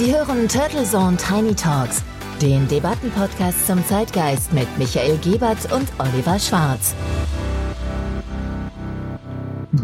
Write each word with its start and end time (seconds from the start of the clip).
Sie 0.00 0.14
hören 0.14 0.48
Turtle 0.48 0.84
Zone 0.84 1.18
Tiny 1.18 1.54
Talks, 1.54 2.02
den 2.40 2.66
Debattenpodcast 2.68 3.66
zum 3.66 3.84
Zeitgeist 3.84 4.50
mit 4.50 4.66
Michael 4.78 5.18
Gebert 5.18 5.70
und 5.70 5.86
Oliver 5.98 6.38
Schwarz. 6.38 6.94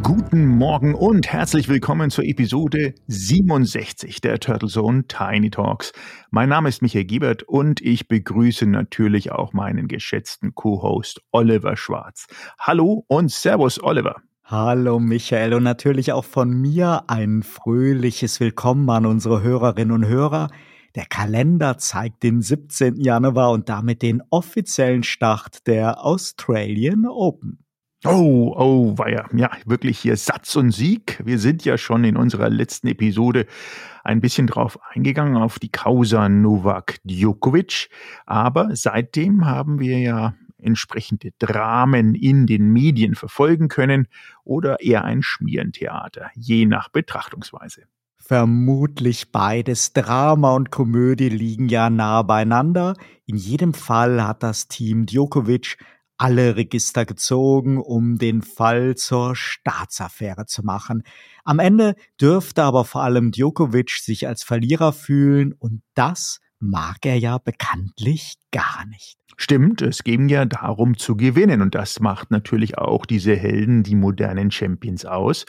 Guten 0.03 0.47
Morgen 0.47 0.95
und 0.95 1.31
herzlich 1.31 1.69
willkommen 1.69 2.09
zur 2.09 2.25
Episode 2.25 2.95
67 3.09 4.23
der 4.23 4.41
Turtle 4.41 4.71
Zone 4.71 5.07
Tiny 5.07 5.51
Talks. 5.51 5.93
Mein 6.31 6.49
Name 6.49 6.71
ist 6.71 6.81
Michael 6.81 7.05
Gebert 7.05 7.43
und 7.43 7.83
ich 7.83 8.09
begrüße 8.09 8.65
natürlich 8.65 9.33
auch 9.33 9.53
meinen 9.53 9.87
geschätzten 9.87 10.55
Co-Host 10.55 11.21
Oliver 11.31 11.77
Schwarz. 11.77 12.25
Hallo 12.59 13.05
und 13.09 13.31
Servus 13.31 13.83
Oliver. 13.83 14.23
Hallo 14.49 15.01
Michael 15.01 15.55
und 15.55 15.65
natürlich 15.65 16.13
auch 16.13 16.25
von 16.25 16.53
mir 16.53 17.11
ein 17.11 17.43
fröhliches 17.43 18.39
Willkommen 18.39 18.89
an 18.91 19.05
unsere 19.05 19.43
Hörerinnen 19.43 19.91
und 19.91 20.07
Hörer. 20.07 20.51
Der 20.95 21.05
Kalender 21.05 21.79
zeigt 21.79 22.23
den 22.23 22.43
17. 22.43 22.95
Januar 23.01 23.51
und 23.51 23.69
damit 23.69 24.03
den 24.03 24.23
offiziellen 24.31 25.03
Start 25.03 25.67
der 25.67 26.05
Australian 26.05 27.07
Open. 27.07 27.65
Oh, 28.05 28.55
oh, 28.57 28.97
war 28.97 29.11
ja, 29.11 29.27
ja, 29.35 29.51
wirklich 29.65 29.99
hier 29.99 30.17
Satz 30.17 30.55
und 30.55 30.71
Sieg. 30.71 31.21
Wir 31.25 31.41
sind 31.41 31.65
ja 31.65 31.77
schon 31.77 32.05
in 32.05 32.17
unserer 32.17 32.49
letzten 32.49 32.87
Episode 32.87 33.47
ein 34.05 34.21
bisschen 34.21 34.47
drauf 34.47 34.79
eingegangen, 34.95 35.37
auf 35.37 35.59
die 35.59 35.73
Causa 35.73 36.29
Novak 36.29 36.99
Djokovic. 37.03 37.89
Aber 38.27 38.77
seitdem 38.77 39.45
haben 39.45 39.81
wir 39.81 39.99
ja 39.99 40.35
entsprechende 40.67 41.31
Dramen 41.39 42.15
in 42.15 42.47
den 42.47 42.73
Medien 42.73 43.15
verfolgen 43.15 43.69
können 43.69 44.09
oder 44.45 44.81
eher 44.81 45.05
ein 45.05 45.23
Schmierentheater, 45.23 46.31
je 46.35 46.67
nach 46.67 46.89
Betrachtungsweise. 46.89 47.85
Vermutlich 48.19 49.31
beides. 49.31 49.93
Drama 49.93 50.55
und 50.55 50.73
Komödie 50.73 51.29
liegen 51.29 51.69
ja 51.69 51.91
nah 51.91 52.23
beieinander. 52.23 52.95
In 53.25 53.37
jedem 53.37 53.73
Fall 53.73 54.27
hat 54.27 54.43
das 54.43 54.67
Team 54.67 55.07
Djokovic 55.07 55.79
alle 56.19 56.57
Register 56.57 57.05
gezogen, 57.05 57.79
um 57.79 58.19
den 58.19 58.43
Fall 58.43 58.97
zur 58.97 59.37
Staatsaffäre 59.37 60.47
zu 60.47 60.65
machen. 60.65 61.03
Am 61.45 61.59
Ende 61.59 61.95
dürfte 62.21 62.65
aber 62.65 62.85
vor 62.85 63.03
allem 63.03 63.31
Djokovic 63.31 63.91
sich 63.91 64.27
als 64.27 64.43
Verlierer 64.43 64.93
fühlen 64.93 65.53
und 65.53 65.83
das 65.95 66.41
mag 66.59 67.05
er 67.05 67.19
ja 67.19 67.39
bekanntlich 67.39 68.35
gar 68.51 68.87
nicht. 68.87 69.19
Stimmt, 69.37 69.83
es 69.83 70.03
ging 70.03 70.29
ja 70.29 70.45
darum 70.47 70.97
zu 70.97 71.17
gewinnen 71.17 71.61
und 71.61 71.75
das 71.75 72.01
macht 72.01 72.31
natürlich 72.31 72.79
auch 72.79 73.05
diese 73.05 73.37
Helden, 73.37 73.83
die 73.83 73.95
modernen 73.95 74.51
Champions 74.51 75.05
aus. 75.05 75.45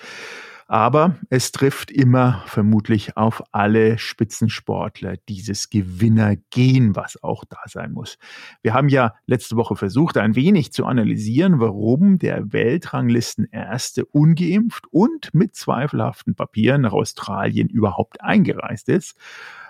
Aber 0.69 1.15
es 1.29 1.53
trifft 1.53 1.91
immer 1.91 2.43
vermutlich 2.45 3.15
auf 3.15 3.41
alle 3.53 3.97
Spitzensportler 3.97 5.15
dieses 5.29 5.69
Gewinnergehen, 5.69 6.93
was 6.93 7.23
auch 7.23 7.45
da 7.45 7.59
sein 7.67 7.93
muss. 7.93 8.17
Wir 8.61 8.73
haben 8.73 8.89
ja 8.89 9.13
letzte 9.27 9.55
Woche 9.55 9.77
versucht, 9.77 10.17
ein 10.17 10.35
wenig 10.35 10.73
zu 10.73 10.85
analysieren, 10.85 11.61
warum 11.61 12.19
der 12.19 12.51
Weltranglistenerste 12.51 14.05
ungeimpft 14.05 14.87
und 14.91 15.33
mit 15.33 15.55
zweifelhaften 15.55 16.35
Papieren 16.35 16.81
nach 16.81 16.91
Australien 16.91 17.69
überhaupt 17.69 18.19
eingereist 18.19 18.89
ist. 18.89 19.15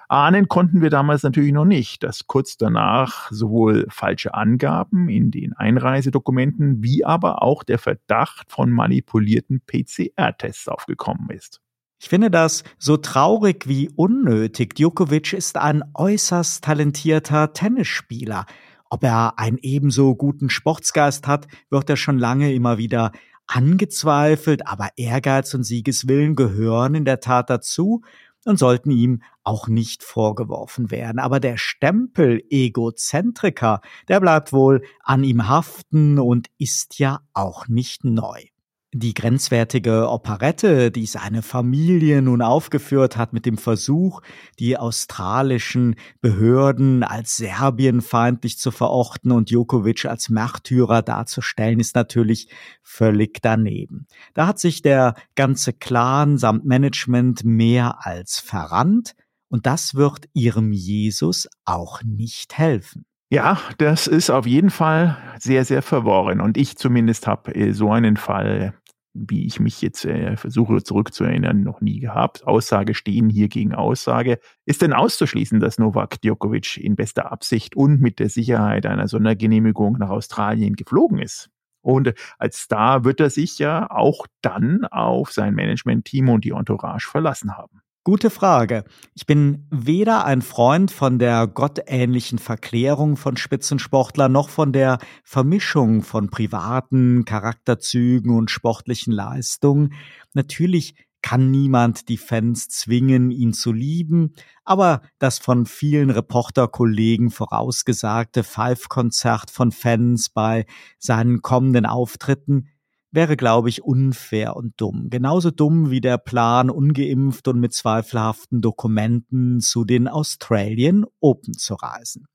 Ahnen 0.09 0.47
konnten 0.47 0.81
wir 0.81 0.89
damals 0.89 1.23
natürlich 1.23 1.51
noch 1.51 1.65
nicht, 1.65 2.03
dass 2.03 2.27
kurz 2.27 2.55
danach 2.55 3.29
sowohl 3.29 3.87
falsche 3.89 4.33
Angaben 4.33 5.09
in 5.09 5.31
den 5.31 5.53
Einreisedokumenten 5.53 6.81
wie 6.81 7.03
aber 7.03 7.41
auch 7.43 7.63
der 7.63 7.77
Verdacht 7.77 8.49
von 8.49 8.71
manipulierten 8.71 9.61
PCR-Tests 9.65 10.69
aufgekommen 10.69 11.29
ist. 11.31 11.61
Ich 11.99 12.07
finde 12.07 12.31
das 12.31 12.63
so 12.77 12.95
traurig 12.95 13.67
wie 13.67 13.89
unnötig. 13.89 14.75
Djokovic 14.75 15.33
ist 15.33 15.57
ein 15.57 15.83
äußerst 15.93 16.63
talentierter 16.63 17.51
Tennisspieler. 17.53 18.45
Ob 18.89 19.03
er 19.03 19.37
einen 19.39 19.57
ebenso 19.61 20.15
guten 20.15 20.49
Sportsgeist 20.49 21.27
hat, 21.27 21.47
wird 21.69 21.89
er 21.89 21.97
schon 21.97 22.19
lange 22.19 22.53
immer 22.53 22.77
wieder 22.77 23.11
angezweifelt, 23.47 24.67
aber 24.67 24.89
Ehrgeiz 24.97 25.53
und 25.53 25.63
Siegeswillen 25.63 26.35
gehören 26.35 26.95
in 26.95 27.05
der 27.05 27.19
Tat 27.19 27.49
dazu 27.49 28.03
und 28.47 28.57
sollten 28.57 28.91
ihm 28.91 29.21
auch 29.43 29.67
nicht 29.67 30.03
vorgeworfen 30.03 30.91
werden. 30.91 31.19
Aber 31.19 31.39
der 31.39 31.57
Stempel 31.57 32.41
Egozentriker, 32.49 33.81
der 34.07 34.19
bleibt 34.19 34.53
wohl 34.53 34.83
an 35.03 35.23
ihm 35.23 35.47
haften 35.47 36.19
und 36.19 36.47
ist 36.57 36.99
ja 36.99 37.21
auch 37.33 37.67
nicht 37.67 38.03
neu. 38.03 38.45
Die 38.93 39.13
grenzwertige 39.13 40.09
Operette, 40.09 40.91
die 40.91 41.05
seine 41.05 41.41
Familie 41.41 42.21
nun 42.21 42.41
aufgeführt 42.41 43.17
hat 43.17 43.33
mit 43.33 43.45
dem 43.45 43.57
Versuch, 43.57 44.21
die 44.59 44.77
australischen 44.77 45.95
Behörden 46.21 47.03
als 47.03 47.35
serbienfeindlich 47.35 48.57
zu 48.57 48.71
verorten 48.71 49.33
und 49.33 49.49
Djokovic 49.49 50.05
als 50.05 50.29
Märtyrer 50.29 51.01
darzustellen, 51.01 51.81
ist 51.81 51.95
natürlich 51.95 52.47
völlig 52.81 53.41
daneben. 53.41 54.07
Da 54.33 54.47
hat 54.47 54.57
sich 54.57 54.81
der 54.83 55.15
ganze 55.35 55.73
Clan 55.73 56.37
samt 56.37 56.63
Management 56.63 57.43
mehr 57.43 58.05
als 58.05 58.39
verrannt 58.39 59.15
und 59.49 59.65
das 59.65 59.95
wird 59.95 60.29
ihrem 60.31 60.71
Jesus 60.71 61.49
auch 61.65 62.03
nicht 62.03 62.57
helfen. 62.57 63.05
Ja, 63.29 63.59
das 63.77 64.07
ist 64.07 64.29
auf 64.29 64.45
jeden 64.45 64.69
Fall 64.69 65.17
sehr, 65.37 65.65
sehr 65.65 65.81
verworren. 65.81 66.39
Und 66.39 66.55
ich 66.57 66.77
zumindest 66.77 67.27
habe 67.27 67.53
äh, 67.53 67.73
so 67.73 67.91
einen 67.91 68.15
Fall, 68.15 68.73
wie 69.13 69.45
ich 69.45 69.59
mich 69.59 69.81
jetzt 69.81 70.05
äh, 70.05 70.37
versuche 70.37 70.81
zurückzuerinnern, 70.81 71.61
noch 71.61 71.81
nie 71.81 71.99
gehabt. 71.99 72.47
Aussage 72.47 72.93
stehen 72.93 73.29
hier 73.29 73.49
gegen 73.49 73.75
Aussage. 73.75 74.39
Ist 74.65 74.81
denn 74.81 74.93
auszuschließen, 74.93 75.59
dass 75.59 75.77
Novak 75.77 76.21
Djokovic 76.21 76.77
in 76.77 76.95
bester 76.95 77.29
Absicht 77.29 77.75
und 77.75 77.99
mit 77.99 78.19
der 78.19 78.29
Sicherheit 78.29 78.85
einer 78.85 79.09
Sondergenehmigung 79.09 79.97
nach 79.97 80.09
Australien 80.09 80.75
geflogen 80.75 81.19
ist? 81.19 81.49
Und 81.81 82.13
als 82.37 82.59
Star 82.59 83.03
wird 83.03 83.19
er 83.19 83.29
sich 83.29 83.59
ja 83.59 83.91
auch 83.91 84.25
dann 84.41 84.85
auf 84.85 85.33
sein 85.33 85.53
Management-Team 85.53 86.29
und 86.29 86.45
die 86.45 86.51
Entourage 86.51 87.09
verlassen 87.09 87.57
haben. 87.57 87.81
Gute 88.07 88.29
Frage. 88.29 88.85
Ich 89.15 89.25
bin 89.25 89.67
weder 89.69 90.23
ein 90.23 90.41
Freund 90.41 90.91
von 90.91 91.19
der 91.19 91.45
gottähnlichen 91.45 92.39
Verklärung 92.39 93.17
von 93.17 93.35
Spitzensportlern 93.35 94.31
noch 94.31 94.47
von 94.47 94.71
der 94.71 94.99
Vermischung 95.25 96.03
von 96.03 96.29
privaten 96.29 97.25
Charakterzügen 97.25 98.33
und 98.33 98.49
sportlichen 98.49 99.11
Leistungen. 99.11 99.93
Natürlich 100.33 100.95
kann 101.21 101.51
niemand 101.51 102.07
die 102.07 102.15
Fans 102.15 102.69
zwingen, 102.69 103.29
ihn 103.29 103.51
zu 103.51 103.73
lieben, 103.73 104.35
aber 104.63 105.01
das 105.19 105.37
von 105.37 105.65
vielen 105.65 106.09
Reporterkollegen 106.09 107.29
vorausgesagte 107.29 108.43
Five-Konzert 108.43 109.51
von 109.51 109.73
Fans 109.73 110.29
bei 110.29 110.65
seinen 110.97 111.41
kommenden 111.41 111.85
Auftritten 111.85 112.69
wäre, 113.11 113.37
glaube 113.37 113.69
ich, 113.69 113.83
unfair 113.83 114.55
und 114.55 114.73
dumm. 114.77 115.09
Genauso 115.09 115.51
dumm 115.51 115.89
wie 115.89 116.01
der 116.01 116.17
Plan, 116.17 116.69
ungeimpft 116.69 117.47
und 117.47 117.59
mit 117.59 117.73
zweifelhaften 117.73 118.61
Dokumenten 118.61 119.59
zu 119.59 119.85
den 119.85 120.07
Australian 120.07 121.05
Open 121.19 121.53
zu 121.53 121.75
reisen. 121.75 122.27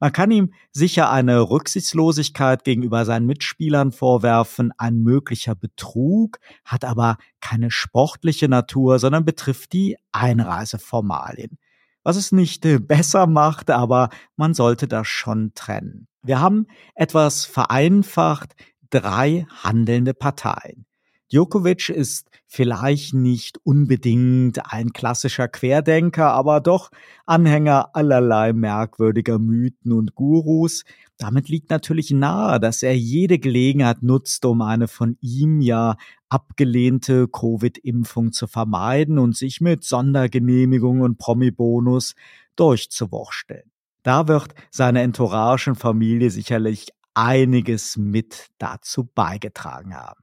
Man 0.00 0.12
kann 0.12 0.30
ihm 0.30 0.52
sicher 0.72 1.10
eine 1.10 1.40
Rücksichtslosigkeit 1.40 2.64
gegenüber 2.64 3.04
seinen 3.04 3.26
Mitspielern 3.26 3.92
vorwerfen, 3.92 4.72
ein 4.78 4.98
möglicher 4.98 5.54
Betrug, 5.54 6.38
hat 6.64 6.84
aber 6.84 7.18
keine 7.40 7.70
sportliche 7.70 8.48
Natur, 8.48 8.98
sondern 8.98 9.24
betrifft 9.24 9.72
die 9.72 9.96
Einreiseformalien 10.12 11.58
was 12.04 12.16
es 12.16 12.30
nicht 12.30 12.60
besser 12.86 13.26
macht, 13.26 13.70
aber 13.70 14.10
man 14.36 14.54
sollte 14.54 14.86
das 14.86 15.08
schon 15.08 15.52
trennen. 15.54 16.06
Wir 16.22 16.40
haben 16.40 16.66
etwas 16.94 17.44
vereinfacht 17.44 18.54
drei 18.94 19.46
handelnde 19.62 20.14
Parteien. 20.14 20.86
Djokovic 21.32 21.88
ist 21.88 22.28
vielleicht 22.46 23.12
nicht 23.12 23.58
unbedingt 23.64 24.72
ein 24.72 24.92
klassischer 24.92 25.48
Querdenker, 25.48 26.30
aber 26.30 26.60
doch 26.60 26.90
Anhänger 27.26 27.96
allerlei 27.96 28.52
merkwürdiger 28.52 29.40
Mythen 29.40 29.90
und 29.92 30.14
Gurus. 30.14 30.84
Damit 31.16 31.48
liegt 31.48 31.70
natürlich 31.70 32.12
nahe, 32.12 32.60
dass 32.60 32.84
er 32.84 32.96
jede 32.96 33.40
Gelegenheit 33.40 34.02
nutzt, 34.02 34.44
um 34.44 34.60
eine 34.62 34.86
von 34.86 35.16
ihm 35.20 35.60
ja 35.60 35.96
abgelehnte 36.28 37.26
Covid-Impfung 37.26 38.30
zu 38.30 38.46
vermeiden 38.46 39.18
und 39.18 39.36
sich 39.36 39.60
mit 39.60 39.82
Sondergenehmigung 39.82 41.00
und 41.00 41.18
Promi-Bonus 41.18 42.14
durchzuwursteln. 42.54 43.72
Da 44.04 44.28
wird 44.28 44.54
seine 44.70 45.02
Entouragenfamilie 45.02 46.30
sicherlich 46.30 46.88
einiges 47.14 47.96
mit 47.96 48.48
dazu 48.58 49.04
beigetragen 49.04 49.94
haben. 49.94 50.20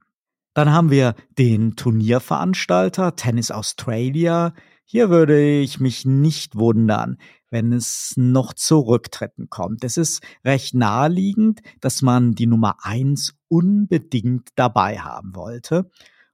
Dann 0.54 0.72
haben 0.72 0.90
wir 0.90 1.14
den 1.38 1.76
Turnierveranstalter 1.76 3.16
Tennis 3.16 3.50
Australia. 3.50 4.52
Hier 4.84 5.08
würde 5.08 5.58
ich 5.60 5.80
mich 5.80 6.04
nicht 6.04 6.56
wundern, 6.56 7.16
wenn 7.50 7.72
es 7.72 8.14
noch 8.16 8.52
zu 8.52 8.80
Rücktritten 8.80 9.48
kommt. 9.48 9.84
Es 9.84 9.96
ist 9.96 10.22
recht 10.44 10.74
naheliegend, 10.74 11.60
dass 11.80 12.02
man 12.02 12.32
die 12.32 12.46
Nummer 12.46 12.76
eins 12.82 13.34
unbedingt 13.48 14.50
dabei 14.56 14.98
haben 14.98 15.34
wollte. 15.34 15.90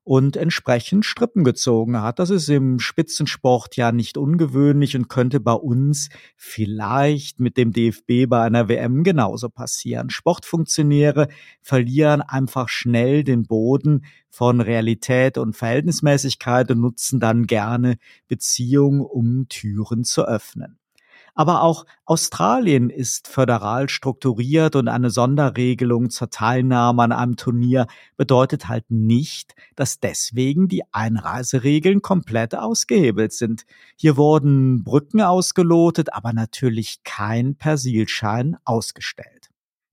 Und 0.08 0.38
entsprechend 0.38 1.04
Strippen 1.04 1.44
gezogen 1.44 2.00
hat. 2.00 2.18
Das 2.18 2.30
ist 2.30 2.48
im 2.48 2.78
Spitzensport 2.78 3.76
ja 3.76 3.92
nicht 3.92 4.16
ungewöhnlich 4.16 4.96
und 4.96 5.10
könnte 5.10 5.38
bei 5.38 5.52
uns 5.52 6.08
vielleicht 6.34 7.40
mit 7.40 7.58
dem 7.58 7.74
DFB 7.74 8.26
bei 8.26 8.40
einer 8.40 8.70
WM 8.70 9.04
genauso 9.04 9.50
passieren. 9.50 10.08
Sportfunktionäre 10.08 11.28
verlieren 11.60 12.22
einfach 12.22 12.70
schnell 12.70 13.22
den 13.22 13.42
Boden 13.42 14.06
von 14.30 14.62
Realität 14.62 15.36
und 15.36 15.54
Verhältnismäßigkeit 15.54 16.70
und 16.70 16.80
nutzen 16.80 17.20
dann 17.20 17.46
gerne 17.46 17.98
Beziehungen, 18.28 19.02
um 19.02 19.46
Türen 19.50 20.04
zu 20.04 20.26
öffnen. 20.26 20.78
Aber 21.34 21.62
auch 21.62 21.86
Australien 22.04 22.90
ist 22.90 23.28
föderal 23.28 23.88
strukturiert 23.88 24.76
und 24.76 24.88
eine 24.88 25.10
Sonderregelung 25.10 26.10
zur 26.10 26.30
Teilnahme 26.30 27.02
an 27.02 27.12
einem 27.12 27.36
Turnier 27.36 27.86
bedeutet 28.16 28.68
halt 28.68 28.90
nicht, 28.90 29.54
dass 29.76 30.00
deswegen 30.00 30.68
die 30.68 30.82
Einreiseregeln 30.92 32.02
komplett 32.02 32.54
ausgehebelt 32.54 33.32
sind. 33.32 33.64
Hier 33.96 34.16
wurden 34.16 34.84
Brücken 34.84 35.20
ausgelotet, 35.20 36.12
aber 36.12 36.32
natürlich 36.32 37.02
kein 37.04 37.54
Persilschein 37.56 38.56
ausgestellt. 38.64 39.37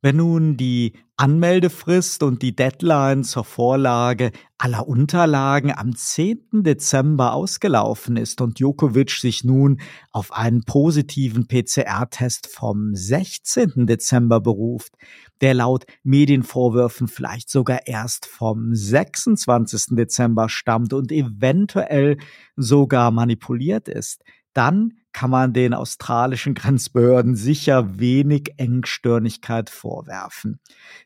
Wenn 0.06 0.18
nun 0.18 0.56
die 0.56 0.94
Anmeldefrist 1.18 2.22
und 2.22 2.44
die 2.44 2.56
Deadline 2.56 3.24
zur 3.24 3.44
Vorlage 3.44 4.32
aller 4.60 4.88
Unterlagen 4.88 5.76
am 5.76 5.96
10. 5.96 6.62
Dezember 6.62 7.34
ausgelaufen 7.34 8.16
ist 8.16 8.40
und 8.40 8.60
Djokovic 8.60 9.10
sich 9.10 9.44
nun 9.44 9.82
auf 10.12 10.32
einen 10.32 10.64
positiven 10.64 11.48
PCR-Test 11.48 12.46
vom 12.46 12.94
16. 12.94 13.88
Dezember 13.88 14.42
beruft, 14.42 14.94
der 15.42 15.56
laut 15.56 15.86
Medienvorwürfen 16.04 17.08
vielleicht 17.08 17.50
sogar 17.50 17.88
erst 17.88 18.28
vom 18.28 18.76
26. 18.76 19.96
Dezember 19.96 20.50
stammt 20.50 20.94
und 20.94 21.12
eventuell 21.12 22.18
sogar 22.56 23.10
manipuliert 23.10 23.88
ist, 23.88 24.22
dann 24.54 24.94
kann 25.16 25.30
man 25.30 25.54
den 25.54 25.74
australischen 25.74 26.54
Grenzbehörden 26.56 27.38
sicher 27.38 28.00
wenig 28.00 28.54
Engstirnigkeit 28.58 29.70
vorwerfen. 29.70 30.60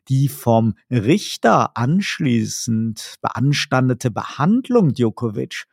Die 0.08 0.28
vom 0.28 0.74
Richter 0.90 1.76
anschließend 1.76 3.18
beanstandete 3.22 4.10
Behandlung 4.10 4.94
Djokovic, 4.94 5.66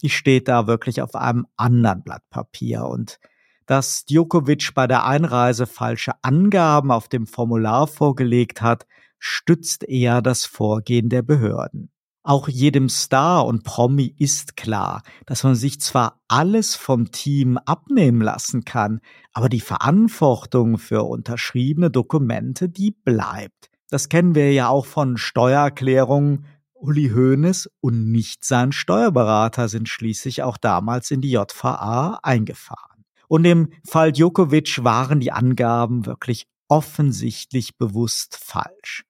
die 0.00 0.10
steht 0.10 0.46
da 0.46 0.68
wirklich 0.68 1.02
auf 1.02 1.16
einem 1.16 1.48
anderen 1.56 2.04
Blatt 2.04 2.22
Papier 2.30 2.84
und 2.84 3.18
dass 3.66 4.04
Djokovic 4.04 4.74
bei 4.74 4.86
der 4.86 5.04
Einreise 5.04 5.66
falsche 5.66 6.12
Angaben 6.22 6.92
auf 6.92 7.08
dem 7.08 7.26
Formular 7.26 7.88
vorgelegt 7.88 8.62
hat, 8.62 8.86
stützt 9.18 9.82
eher 9.82 10.22
das 10.22 10.44
Vorgehen 10.44 11.08
der 11.08 11.22
Behörden. 11.22 11.91
Auch 12.24 12.48
jedem 12.48 12.88
Star 12.88 13.44
und 13.46 13.64
Promi 13.64 14.14
ist 14.16 14.56
klar, 14.56 15.02
dass 15.26 15.42
man 15.42 15.56
sich 15.56 15.80
zwar 15.80 16.20
alles 16.28 16.76
vom 16.76 17.10
Team 17.10 17.58
abnehmen 17.58 18.20
lassen 18.20 18.64
kann, 18.64 19.00
aber 19.32 19.48
die 19.48 19.60
Verantwortung 19.60 20.78
für 20.78 21.02
unterschriebene 21.02 21.90
Dokumente, 21.90 22.68
die 22.68 22.92
bleibt. 22.92 23.70
Das 23.90 24.08
kennen 24.08 24.36
wir 24.36 24.52
ja 24.52 24.68
auch 24.68 24.86
von 24.86 25.16
Steuererklärungen. 25.16 26.46
Uli 26.74 27.10
Hoeneß 27.10 27.68
und 27.80 28.10
nicht 28.10 28.44
sein 28.44 28.70
Steuerberater 28.72 29.68
sind 29.68 29.88
schließlich 29.88 30.42
auch 30.44 30.56
damals 30.56 31.10
in 31.10 31.20
die 31.20 31.32
JVA 31.32 32.20
eingefahren. 32.22 33.04
Und 33.26 33.44
im 33.44 33.70
Fall 33.84 34.12
Djokovic 34.12 34.84
waren 34.84 35.18
die 35.18 35.32
Angaben 35.32 36.06
wirklich 36.06 36.46
offensichtlich 36.68 37.76
bewusst 37.78 38.36
falsch. 38.36 39.04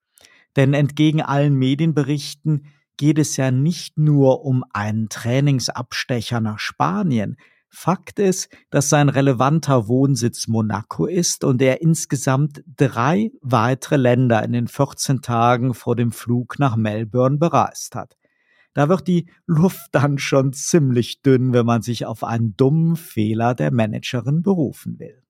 Denn 0.56 0.74
entgegen 0.74 1.22
allen 1.22 1.54
Medienberichten 1.54 2.66
geht 3.02 3.18
es 3.18 3.36
ja 3.36 3.50
nicht 3.50 3.98
nur 3.98 4.44
um 4.44 4.64
einen 4.72 5.08
Trainingsabstecher 5.08 6.40
nach 6.40 6.60
Spanien. 6.60 7.36
Fakt 7.68 8.20
ist, 8.20 8.48
dass 8.70 8.90
sein 8.90 9.08
relevanter 9.08 9.88
Wohnsitz 9.88 10.46
Monaco 10.46 11.06
ist 11.06 11.42
und 11.42 11.60
er 11.62 11.82
insgesamt 11.82 12.62
drei 12.76 13.32
weitere 13.40 13.96
Länder 13.96 14.44
in 14.44 14.52
den 14.52 14.68
14 14.68 15.20
Tagen 15.20 15.74
vor 15.74 15.96
dem 15.96 16.12
Flug 16.12 16.60
nach 16.60 16.76
Melbourne 16.76 17.38
bereist 17.38 17.96
hat. 17.96 18.16
Da 18.72 18.88
wird 18.88 19.08
die 19.08 19.28
Luft 19.46 19.88
dann 19.90 20.18
schon 20.18 20.52
ziemlich 20.52 21.22
dünn, 21.22 21.52
wenn 21.52 21.66
man 21.66 21.82
sich 21.82 22.06
auf 22.06 22.22
einen 22.22 22.56
dummen 22.56 22.94
Fehler 22.94 23.56
der 23.56 23.72
Managerin 23.72 24.44
berufen 24.44 25.00
will. 25.00 25.24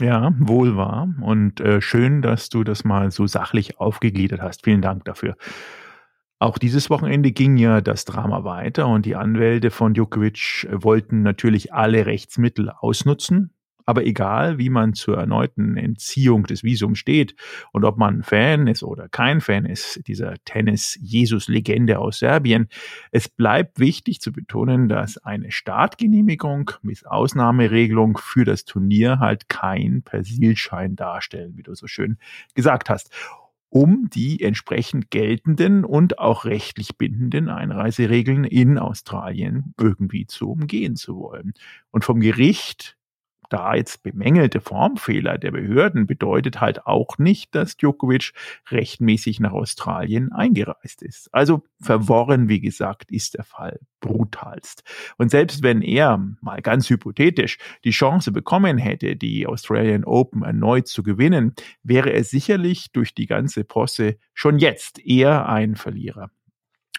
Ja, 0.00 0.32
wohl 0.38 0.78
wahr. 0.78 1.12
Und 1.20 1.60
äh, 1.60 1.82
schön, 1.82 2.22
dass 2.22 2.48
du 2.48 2.64
das 2.64 2.84
mal 2.84 3.10
so 3.10 3.26
sachlich 3.26 3.78
aufgegliedert 3.78 4.40
hast. 4.40 4.64
Vielen 4.64 4.80
Dank 4.80 5.04
dafür. 5.04 5.36
Auch 6.40 6.58
dieses 6.58 6.88
Wochenende 6.88 7.32
ging 7.32 7.56
ja 7.56 7.80
das 7.80 8.04
Drama 8.04 8.44
weiter 8.44 8.86
und 8.86 9.04
die 9.06 9.16
Anwälte 9.16 9.72
von 9.72 9.92
Djokovic 9.92 10.68
wollten 10.70 11.22
natürlich 11.22 11.72
alle 11.74 12.06
Rechtsmittel 12.06 12.70
ausnutzen. 12.70 13.50
Aber 13.86 14.04
egal, 14.04 14.58
wie 14.58 14.68
man 14.68 14.92
zur 14.92 15.16
erneuten 15.16 15.78
Entziehung 15.78 16.44
des 16.44 16.62
Visums 16.62 16.98
steht 16.98 17.34
und 17.72 17.86
ob 17.86 17.96
man 17.96 18.22
Fan 18.22 18.66
ist 18.66 18.82
oder 18.82 19.08
kein 19.08 19.40
Fan 19.40 19.64
ist, 19.64 20.06
dieser 20.06 20.34
Tennis-Jesus-Legende 20.44 21.98
aus 21.98 22.18
Serbien, 22.18 22.68
es 23.12 23.30
bleibt 23.30 23.80
wichtig 23.80 24.20
zu 24.20 24.30
betonen, 24.30 24.90
dass 24.90 25.16
eine 25.16 25.50
Startgenehmigung 25.50 26.70
mit 26.82 27.06
Ausnahmeregelung 27.06 28.18
für 28.18 28.44
das 28.44 28.66
Turnier 28.66 29.20
halt 29.20 29.48
kein 29.48 30.02
Persilschein 30.02 30.94
darstellen, 30.94 31.56
wie 31.56 31.62
du 31.62 31.74
so 31.74 31.86
schön 31.86 32.18
gesagt 32.54 32.90
hast 32.90 33.10
um 33.70 34.10
die 34.10 34.42
entsprechend 34.42 35.10
geltenden 35.10 35.84
und 35.84 36.18
auch 36.18 36.44
rechtlich 36.44 36.96
bindenden 36.98 37.48
Einreiseregeln 37.48 38.44
in 38.44 38.78
Australien 38.78 39.74
irgendwie 39.78 40.26
zu 40.26 40.50
umgehen 40.50 40.96
zu 40.96 41.16
wollen. 41.16 41.54
Und 41.90 42.04
vom 42.04 42.20
Gericht 42.20 42.97
da 43.48 43.74
jetzt 43.74 44.02
bemängelte 44.02 44.60
Formfehler 44.60 45.38
der 45.38 45.50
Behörden 45.52 46.06
bedeutet 46.06 46.60
halt 46.60 46.86
auch 46.86 47.18
nicht, 47.18 47.54
dass 47.54 47.76
Djokovic 47.76 48.32
rechtmäßig 48.70 49.40
nach 49.40 49.52
Australien 49.52 50.32
eingereist 50.32 51.02
ist. 51.02 51.32
Also 51.32 51.64
verworren, 51.80 52.48
wie 52.48 52.60
gesagt, 52.60 53.10
ist 53.10 53.34
der 53.34 53.44
Fall 53.44 53.80
brutalst. 54.00 54.84
Und 55.16 55.30
selbst 55.30 55.62
wenn 55.62 55.82
er, 55.82 56.18
mal 56.40 56.62
ganz 56.62 56.88
hypothetisch, 56.88 57.58
die 57.84 57.90
Chance 57.90 58.32
bekommen 58.32 58.78
hätte, 58.78 59.16
die 59.16 59.46
Australian 59.46 60.04
Open 60.04 60.42
erneut 60.42 60.86
zu 60.86 61.02
gewinnen, 61.02 61.54
wäre 61.82 62.10
er 62.10 62.24
sicherlich 62.24 62.92
durch 62.92 63.14
die 63.14 63.26
ganze 63.26 63.64
Posse 63.64 64.18
schon 64.34 64.58
jetzt 64.58 64.98
eher 65.04 65.48
ein 65.48 65.74
Verlierer. 65.74 66.30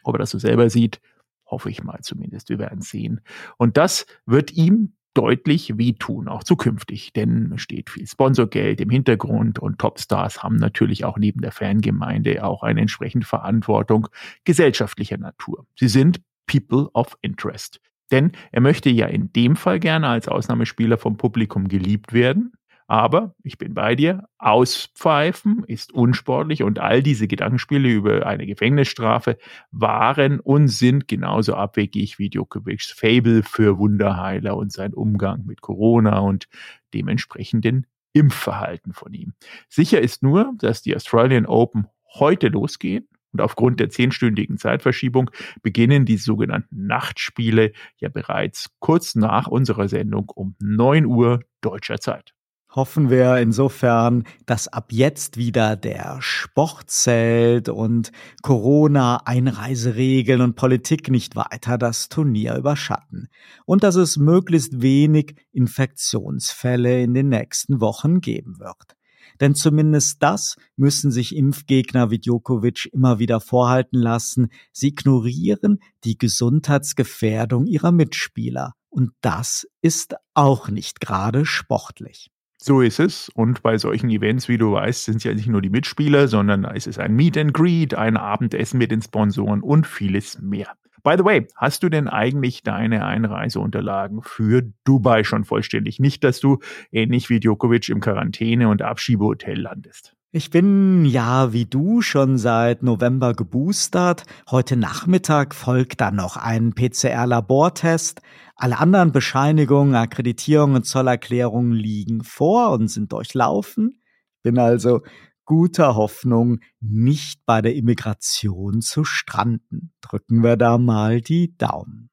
Ob 0.04 0.16
er 0.16 0.20
das 0.20 0.32
so 0.32 0.40
selber 0.40 0.70
sieht, 0.70 1.00
hoffe 1.46 1.70
ich 1.70 1.84
mal 1.84 2.00
zumindest. 2.02 2.50
Wir 2.50 2.60
werden 2.60 2.82
sehen. 2.82 3.22
Und 3.58 3.78
das 3.78 4.06
wird 4.26 4.52
ihm 4.52 4.94
deutlich 5.14 5.78
wehtun, 5.78 6.28
auch 6.28 6.44
zukünftig, 6.44 7.14
denn 7.14 7.54
steht 7.58 7.90
viel 7.90 8.08
Sponsorgeld 8.08 8.80
im 8.82 8.90
Hintergrund 8.90 9.60
und 9.60 9.80
Topstars 9.80 10.44
haben 10.44 10.56
natürlich 10.56 11.06
auch 11.06 11.18
neben 11.18 11.42
der 11.42 11.52
Fangemeinde 11.52 12.44
auch 12.44 12.64
eine 12.64 12.82
entsprechende 12.82 13.26
Verantwortung 13.26 14.08
gesellschaftlicher 14.46 15.18
Natur. 15.18 15.66
Sie 15.76 15.88
sind 15.88 16.22
People 16.48 16.90
of 16.94 17.18
Interest. 17.22 17.80
Denn 18.12 18.32
er 18.52 18.62
möchte 18.62 18.90
ja 18.90 19.06
in 19.06 19.32
dem 19.34 19.56
Fall 19.56 19.80
gerne 19.80 20.08
als 20.08 20.28
Ausnahmespieler 20.28 20.98
vom 20.98 21.18
Publikum 21.18 21.68
geliebt 21.68 22.12
werden. 22.12 22.54
Aber 22.90 23.36
ich 23.44 23.60
bin 23.60 23.76
bei 23.76 23.96
dir, 23.96 24.28
auspfeifen 24.40 25.64
ist 25.68 25.94
unsportlich 25.94 26.64
und 26.64 26.80
all 26.80 27.04
diese 27.04 27.28
Gedankenspiele 27.28 27.88
über 27.88 28.26
eine 28.26 28.48
Gefängnisstrafe 28.48 29.38
waren 29.70 30.40
und 30.40 30.70
sind 30.70 31.08
genauso 31.08 31.54
abwegig 31.54 32.18
wie 32.18 32.32
Djokovic's 32.32 32.90
Fable 32.90 33.44
für 33.44 33.78
Wunderheiler 33.78 34.58
und 34.58 34.72
sein 34.72 34.96
Umgang 34.96 35.46
mit 35.46 35.62
Corona 35.62 36.18
und 36.18 36.48
dementsprechenden 36.96 37.86
Impfverhalten 38.14 38.94
von 38.94 39.14
ihm. 39.14 39.34
Sicher 39.70 40.02
ist 40.02 40.24
nur, 40.24 40.52
dass 40.58 40.82
die 40.82 40.96
Australian 40.96 41.46
Open 41.46 41.86
heute 42.16 42.48
losgehen 42.48 43.08
und 43.32 43.42
aufgrund 43.42 43.80
der 43.80 43.92
zehnstündigen 43.92 44.58
Zeitverschiebung 44.58 45.30
beginnen 45.62 46.06
die 46.06 46.18
sogenannten 46.18 46.88
Nachtspiele 46.88 47.72
ja 48.00 48.10
bereits 48.10 48.72
kurz 48.80 49.14
nach 49.14 49.46
unserer 49.46 49.88
Sendung 49.88 50.32
um 50.34 50.56
9 50.60 51.06
Uhr 51.06 51.42
deutscher 51.62 52.00
Zeit 52.00 52.34
hoffen 52.76 53.10
wir 53.10 53.38
insofern, 53.38 54.24
dass 54.46 54.68
ab 54.68 54.92
jetzt 54.92 55.38
wieder 55.38 55.76
der 55.76 56.18
Sport 56.22 56.90
zählt 56.90 57.68
und 57.70 58.12
Corona, 58.42 59.22
Einreiseregeln 59.26 60.42
und 60.42 60.56
Politik 60.56 61.10
nicht 61.10 61.36
weiter 61.36 61.78
das 61.78 62.10
Turnier 62.10 62.56
überschatten 62.56 63.30
und 63.66 63.84
dass 63.84 63.96
es 63.96 64.18
möglichst 64.18 64.82
wenig 64.82 65.36
Infektionsfälle 65.52 67.02
in 67.02 67.14
den 67.14 67.30
nächsten 67.30 67.82
Wochen 67.82 68.22
geben 68.22 68.60
wird. 68.60 68.96
Denn 69.40 69.56
zumindest 69.56 70.22
das 70.22 70.58
müssen 70.76 71.12
sich 71.12 71.36
Impfgegner 71.36 72.12
wie 72.12 72.20
Djokovic 72.20 72.90
immer 72.92 73.20
wieder 73.20 73.40
vorhalten 73.40 73.98
lassen. 73.98 74.50
Sie 74.72 74.90
ignorieren 74.90 75.80
die 76.04 76.18
Gesundheitsgefährdung 76.18 77.66
ihrer 77.66 77.92
Mitspieler. 77.92 78.74
Und 78.90 79.12
das 79.22 79.68
ist 79.82 80.16
auch 80.34 80.68
nicht 80.68 81.00
gerade 81.00 81.46
sportlich. 81.46 82.32
So 82.62 82.82
ist 82.82 83.00
es. 83.00 83.30
Und 83.30 83.64
bei 83.64 83.78
solchen 83.78 84.10
Events, 84.10 84.50
wie 84.50 84.58
du 84.58 84.74
weißt, 84.74 85.06
sind 85.06 85.18
es 85.18 85.24
ja 85.24 85.34
nicht 85.34 85.48
nur 85.48 85.62
die 85.62 85.70
Mitspieler, 85.70 86.28
sondern 86.28 86.66
es 86.66 86.88
ist 86.88 87.00
ein 87.00 87.16
Meet 87.16 87.38
and 87.38 87.54
Greet, 87.54 87.94
ein 87.94 88.18
Abendessen 88.18 88.78
mit 88.78 88.92
den 88.92 89.02
Sponsoren 89.02 89.62
und 89.62 89.88
vieles 89.88 90.42
mehr. 90.42 90.68
By 91.02 91.16
the 91.18 91.24
way, 91.24 91.48
hast 91.56 91.84
du 91.84 91.90
denn 91.90 92.10
eigentlich 92.10 92.62
deine 92.62 93.06
Einreiseunterlagen 93.06 94.22
für 94.24 94.64
Dubai 94.84 95.24
schon 95.24 95.46
vollständig? 95.46 96.00
Nicht, 96.02 96.26
dass 96.26 96.42
du 96.42 96.60
ähnlich 96.92 97.30
wie 97.30 97.40
Djokovic 97.40 97.88
im 97.88 98.02
Quarantäne- 98.02 98.68
und 98.68 98.82
Abschiebehotel 98.82 99.62
landest. 99.62 100.14
Ich 100.32 100.52
bin 100.52 101.06
ja 101.06 101.54
wie 101.54 101.66
du 101.66 102.02
schon 102.02 102.38
seit 102.38 102.84
November 102.84 103.34
geboostert. 103.34 104.26
Heute 104.52 104.76
Nachmittag 104.76 105.56
folgt 105.56 106.02
dann 106.02 106.18
noch 106.18 106.38
ein 106.38 106.74
PCR-Labortest. 106.74 108.22
Alle 108.62 108.78
anderen 108.78 109.14
Bescheinigungen, 109.14 109.96
Akkreditierungen 109.96 110.76
und 110.76 110.84
Zollerklärungen 110.84 111.72
liegen 111.72 112.26
vor 112.26 112.72
und 112.72 112.90
sind 112.90 113.14
durchlaufen. 113.14 114.02
Bin 114.44 114.60
also 114.60 115.00
guter 115.46 115.96
Hoffnung, 115.96 116.60
nicht 116.82 117.46
bei 117.46 117.62
der 117.62 117.74
Immigration 117.76 118.82
zu 118.82 119.06
stranden. 119.06 119.94
Drücken 120.02 120.44
wir 120.44 120.58
da 120.58 120.78
mal 120.78 121.22
die 121.22 121.56
Daumen. 121.58 122.10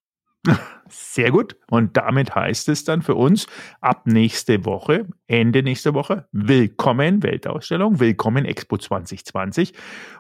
Sehr 0.88 1.30
gut. 1.30 1.56
Und 1.68 1.96
damit 1.96 2.34
heißt 2.34 2.68
es 2.68 2.84
dann 2.84 3.02
für 3.02 3.16
uns 3.16 3.46
ab 3.80 4.06
nächste 4.06 4.64
Woche, 4.64 5.06
Ende 5.26 5.62
nächster 5.62 5.94
Woche, 5.94 6.28
willkommen 6.30 7.22
Weltausstellung, 7.22 7.98
willkommen 7.98 8.44
Expo 8.44 8.78
2020. 8.78 9.72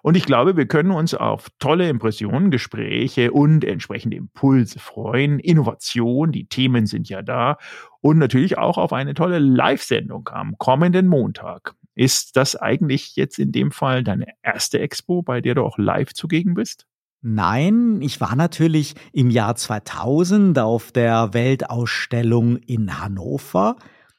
Und 0.02 0.16
ich 0.16 0.24
glaube, 0.26 0.56
wir 0.56 0.66
können 0.66 0.90
uns 0.90 1.14
auf 1.14 1.48
tolle 1.58 1.88
Impressionen, 1.88 2.50
Gespräche 2.50 3.30
und 3.30 3.64
entsprechende 3.64 4.16
Impulse 4.16 4.80
freuen. 4.80 5.38
Innovation, 5.38 6.32
die 6.32 6.48
Themen 6.48 6.86
sind 6.86 7.08
ja 7.08 7.22
da. 7.22 7.58
Und 8.00 8.18
natürlich 8.18 8.58
auch 8.58 8.78
auf 8.78 8.92
eine 8.92 9.14
tolle 9.14 9.38
Live-Sendung 9.38 10.28
am 10.32 10.58
kommenden 10.58 11.06
Montag. 11.06 11.74
Ist 11.94 12.36
das 12.36 12.56
eigentlich 12.56 13.16
jetzt 13.16 13.38
in 13.38 13.52
dem 13.52 13.70
Fall 13.70 14.02
deine 14.02 14.26
erste 14.42 14.80
Expo, 14.80 15.22
bei 15.22 15.40
der 15.40 15.54
du 15.54 15.62
auch 15.62 15.78
live 15.78 16.12
zugegen 16.12 16.54
bist? 16.54 16.86
Nein, 17.28 18.02
ich 18.02 18.20
war 18.20 18.36
natürlich 18.36 18.94
im 19.12 19.30
Jahr 19.30 19.56
2000 19.56 20.60
auf 20.60 20.92
der 20.92 21.34
Weltausstellung 21.34 22.56
in 22.58 23.00
Hannover 23.00 23.74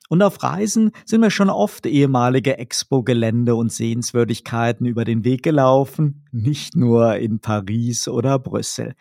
und 0.09 0.21
auf 0.21 0.43
Reisen 0.43 0.91
sind 1.05 1.21
mir 1.21 1.31
schon 1.31 1.49
oft 1.49 1.85
ehemalige 1.85 2.57
Expo-Gelände 2.57 3.55
und 3.55 3.71
Sehenswürdigkeiten 3.71 4.85
über 4.85 5.05
den 5.05 5.23
Weg 5.23 5.41
gelaufen, 5.41 6.27
nicht 6.33 6.75
nur 6.75 7.15
in 7.15 7.39
Paris 7.39 8.09
oder 8.09 8.39
Brüssel. 8.39 8.93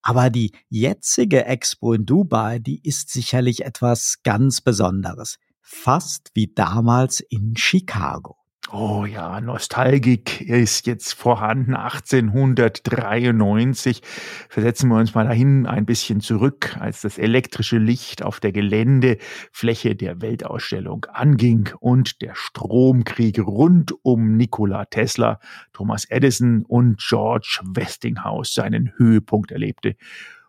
Aber 0.00 0.30
die 0.30 0.52
jetzige 0.70 1.44
Expo 1.44 1.92
in 1.92 2.06
Dubai, 2.06 2.58
die 2.58 2.80
ist 2.82 3.10
sicherlich 3.10 3.66
etwas 3.66 4.22
ganz 4.22 4.62
Besonderes. 4.62 5.38
Fast 5.60 6.30
wie 6.32 6.50
damals 6.54 7.20
in 7.20 7.54
Chicago. 7.58 8.41
Oh 8.74 9.04
ja, 9.04 9.38
Nostalgik 9.42 10.40
ist 10.40 10.86
jetzt 10.86 11.12
vorhanden, 11.12 11.76
1893. 11.76 14.00
Versetzen 14.48 14.88
wir 14.88 14.96
uns 14.96 15.14
mal 15.14 15.26
dahin 15.26 15.66
ein 15.66 15.84
bisschen 15.84 16.22
zurück, 16.22 16.78
als 16.80 17.02
das 17.02 17.18
elektrische 17.18 17.76
Licht 17.76 18.22
auf 18.22 18.40
der 18.40 18.50
Geländefläche 18.50 19.94
der 19.94 20.22
Weltausstellung 20.22 21.04
anging 21.12 21.68
und 21.80 22.22
der 22.22 22.34
Stromkrieg 22.34 23.40
rund 23.40 23.92
um 24.00 24.38
Nikola 24.38 24.86
Tesla, 24.86 25.38
Thomas 25.74 26.06
Edison 26.06 26.64
und 26.64 26.96
George 26.96 27.60
Westinghouse 27.74 28.54
seinen 28.54 28.94
Höhepunkt 28.96 29.50
erlebte 29.50 29.96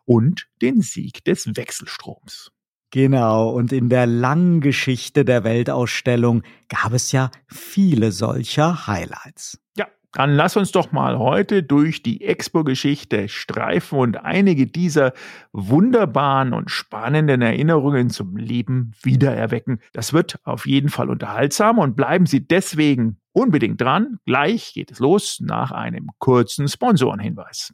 und 0.06 0.48
den 0.62 0.82
Sieg 0.82 1.26
des 1.26 1.58
Wechselstroms. 1.58 2.54
Genau, 2.94 3.50
und 3.50 3.74
in 3.74 3.90
der 3.90 4.06
langen 4.06 4.62
Geschichte 4.62 5.26
der 5.26 5.44
Weltausstellung 5.44 6.44
gab 6.70 6.94
es 6.94 7.12
ja 7.12 7.32
viele 7.48 8.12
solcher 8.12 8.86
Highlights. 8.86 9.60
Ja, 9.76 9.88
dann 10.12 10.36
lass 10.36 10.58
uns 10.58 10.72
doch 10.72 10.92
mal 10.92 11.18
heute 11.18 11.64
durch 11.64 12.04
die 12.04 12.22
Expo-Geschichte 12.22 13.30
streifen 13.30 13.98
und 13.98 14.18
einige 14.18 14.68
dieser 14.68 15.14
wunderbaren 15.54 16.54
und 16.54 16.70
spannenden 16.70 17.42
Erinnerungen 17.42 18.12
zum 18.12 18.38
Leben 18.38 18.92
wiedererwecken. 19.02 19.80
Das 19.94 20.14
wird 20.14 20.40
auf 20.44 20.68
jeden 20.68 20.90
Fall 20.90 21.10
unterhaltsam 21.10 21.80
und 21.80 21.96
bleiben 21.96 22.28
Sie 22.28 22.48
deswegen 22.48 23.18
unbedingt 23.32 23.82
dran. 23.82 24.20
Gleich 24.28 24.72
geht 24.76 24.92
es 24.92 25.00
los 25.00 25.40
nach 25.42 25.72
einem 25.72 26.12
kurzen 26.20 26.68
Sponsorenhinweis. 26.68 27.74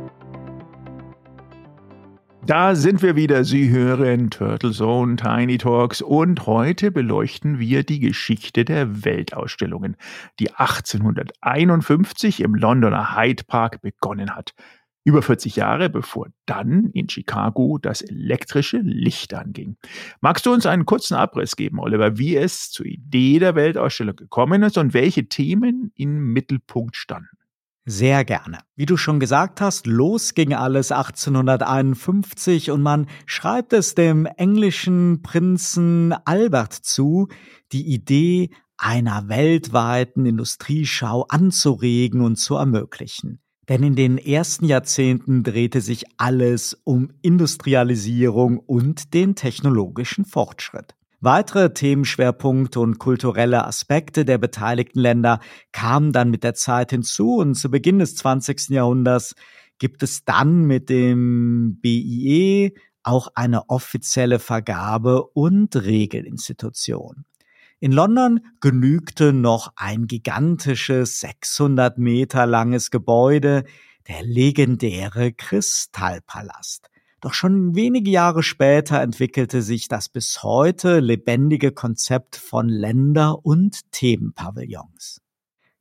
Da 2.51 2.75
sind 2.75 3.01
wir 3.01 3.15
wieder. 3.15 3.45
Sie 3.45 3.69
hören 3.69 4.29
Turtle 4.29 4.73
Zone 4.73 5.15
Tiny 5.15 5.57
Talks 5.57 6.01
und 6.01 6.47
heute 6.47 6.91
beleuchten 6.91 7.59
wir 7.59 7.85
die 7.85 8.01
Geschichte 8.01 8.65
der 8.65 9.05
Weltausstellungen, 9.05 9.95
die 10.37 10.51
1851 10.53 12.41
im 12.41 12.53
Londoner 12.53 13.15
Hyde 13.15 13.45
Park 13.45 13.81
begonnen 13.81 14.35
hat. 14.35 14.53
Über 15.05 15.21
40 15.21 15.55
Jahre 15.55 15.89
bevor 15.89 16.27
dann 16.45 16.87
in 16.87 17.07
Chicago 17.07 17.77
das 17.81 18.01
elektrische 18.01 18.79
Licht 18.79 19.33
anging. 19.33 19.77
Magst 20.19 20.45
du 20.45 20.51
uns 20.51 20.65
einen 20.65 20.85
kurzen 20.85 21.15
Abriss 21.15 21.55
geben, 21.55 21.79
Oliver, 21.79 22.17
wie 22.17 22.35
es 22.35 22.69
zur 22.69 22.85
Idee 22.85 23.39
der 23.39 23.55
Weltausstellung 23.55 24.17
gekommen 24.17 24.61
ist 24.63 24.77
und 24.77 24.93
welche 24.93 25.29
Themen 25.29 25.93
im 25.95 26.33
Mittelpunkt 26.33 26.97
standen? 26.97 27.40
Sehr 27.85 28.23
gerne. 28.25 28.59
Wie 28.75 28.85
du 28.85 28.95
schon 28.95 29.19
gesagt 29.19 29.59
hast, 29.59 29.87
los 29.87 30.35
ging 30.35 30.53
alles 30.53 30.91
1851 30.91 32.69
und 32.69 32.81
man 32.81 33.07
schreibt 33.25 33.73
es 33.73 33.95
dem 33.95 34.27
englischen 34.27 35.23
Prinzen 35.23 36.13
Albert 36.25 36.73
zu, 36.73 37.27
die 37.71 37.91
Idee 37.91 38.51
einer 38.77 39.29
weltweiten 39.29 40.27
Industrieschau 40.27 41.25
anzuregen 41.29 42.21
und 42.21 42.35
zu 42.35 42.55
ermöglichen. 42.55 43.39
Denn 43.67 43.81
in 43.81 43.95
den 43.95 44.19
ersten 44.19 44.65
Jahrzehnten 44.65 45.43
drehte 45.43 45.81
sich 45.81 46.05
alles 46.17 46.79
um 46.83 47.09
Industrialisierung 47.21 48.59
und 48.59 49.13
den 49.13 49.33
technologischen 49.33 50.25
Fortschritt. 50.25 50.93
Weitere 51.23 51.71
Themenschwerpunkte 51.71 52.79
und 52.79 52.97
kulturelle 52.97 53.67
Aspekte 53.67 54.25
der 54.25 54.39
beteiligten 54.39 54.99
Länder 54.99 55.39
kamen 55.71 56.11
dann 56.11 56.31
mit 56.31 56.43
der 56.43 56.55
Zeit 56.55 56.89
hinzu 56.89 57.35
und 57.35 57.53
zu 57.53 57.69
Beginn 57.69 57.99
des 57.99 58.15
20. 58.15 58.69
Jahrhunderts 58.69 59.35
gibt 59.77 60.01
es 60.01 60.25
dann 60.25 60.65
mit 60.65 60.89
dem 60.89 61.79
BIE 61.79 62.73
auch 63.03 63.29
eine 63.35 63.69
offizielle 63.69 64.39
Vergabe 64.39 65.23
und 65.23 65.75
Regelinstitution. 65.75 67.25
In 67.79 67.91
London 67.91 68.41
genügte 68.59 69.31
noch 69.31 69.73
ein 69.75 70.07
gigantisches 70.07 71.19
600 71.19 71.99
Meter 71.99 72.47
langes 72.47 72.89
Gebäude, 72.89 73.63
der 74.07 74.23
legendäre 74.23 75.33
Kristallpalast. 75.33 76.90
Doch 77.21 77.35
schon 77.35 77.75
wenige 77.75 78.09
Jahre 78.09 78.41
später 78.41 78.99
entwickelte 78.99 79.61
sich 79.61 79.87
das 79.87 80.09
bis 80.09 80.41
heute 80.41 80.99
lebendige 80.99 81.71
Konzept 81.71 82.35
von 82.35 82.67
Länder- 82.67 83.45
und 83.45 83.91
Themenpavillons. 83.91 85.21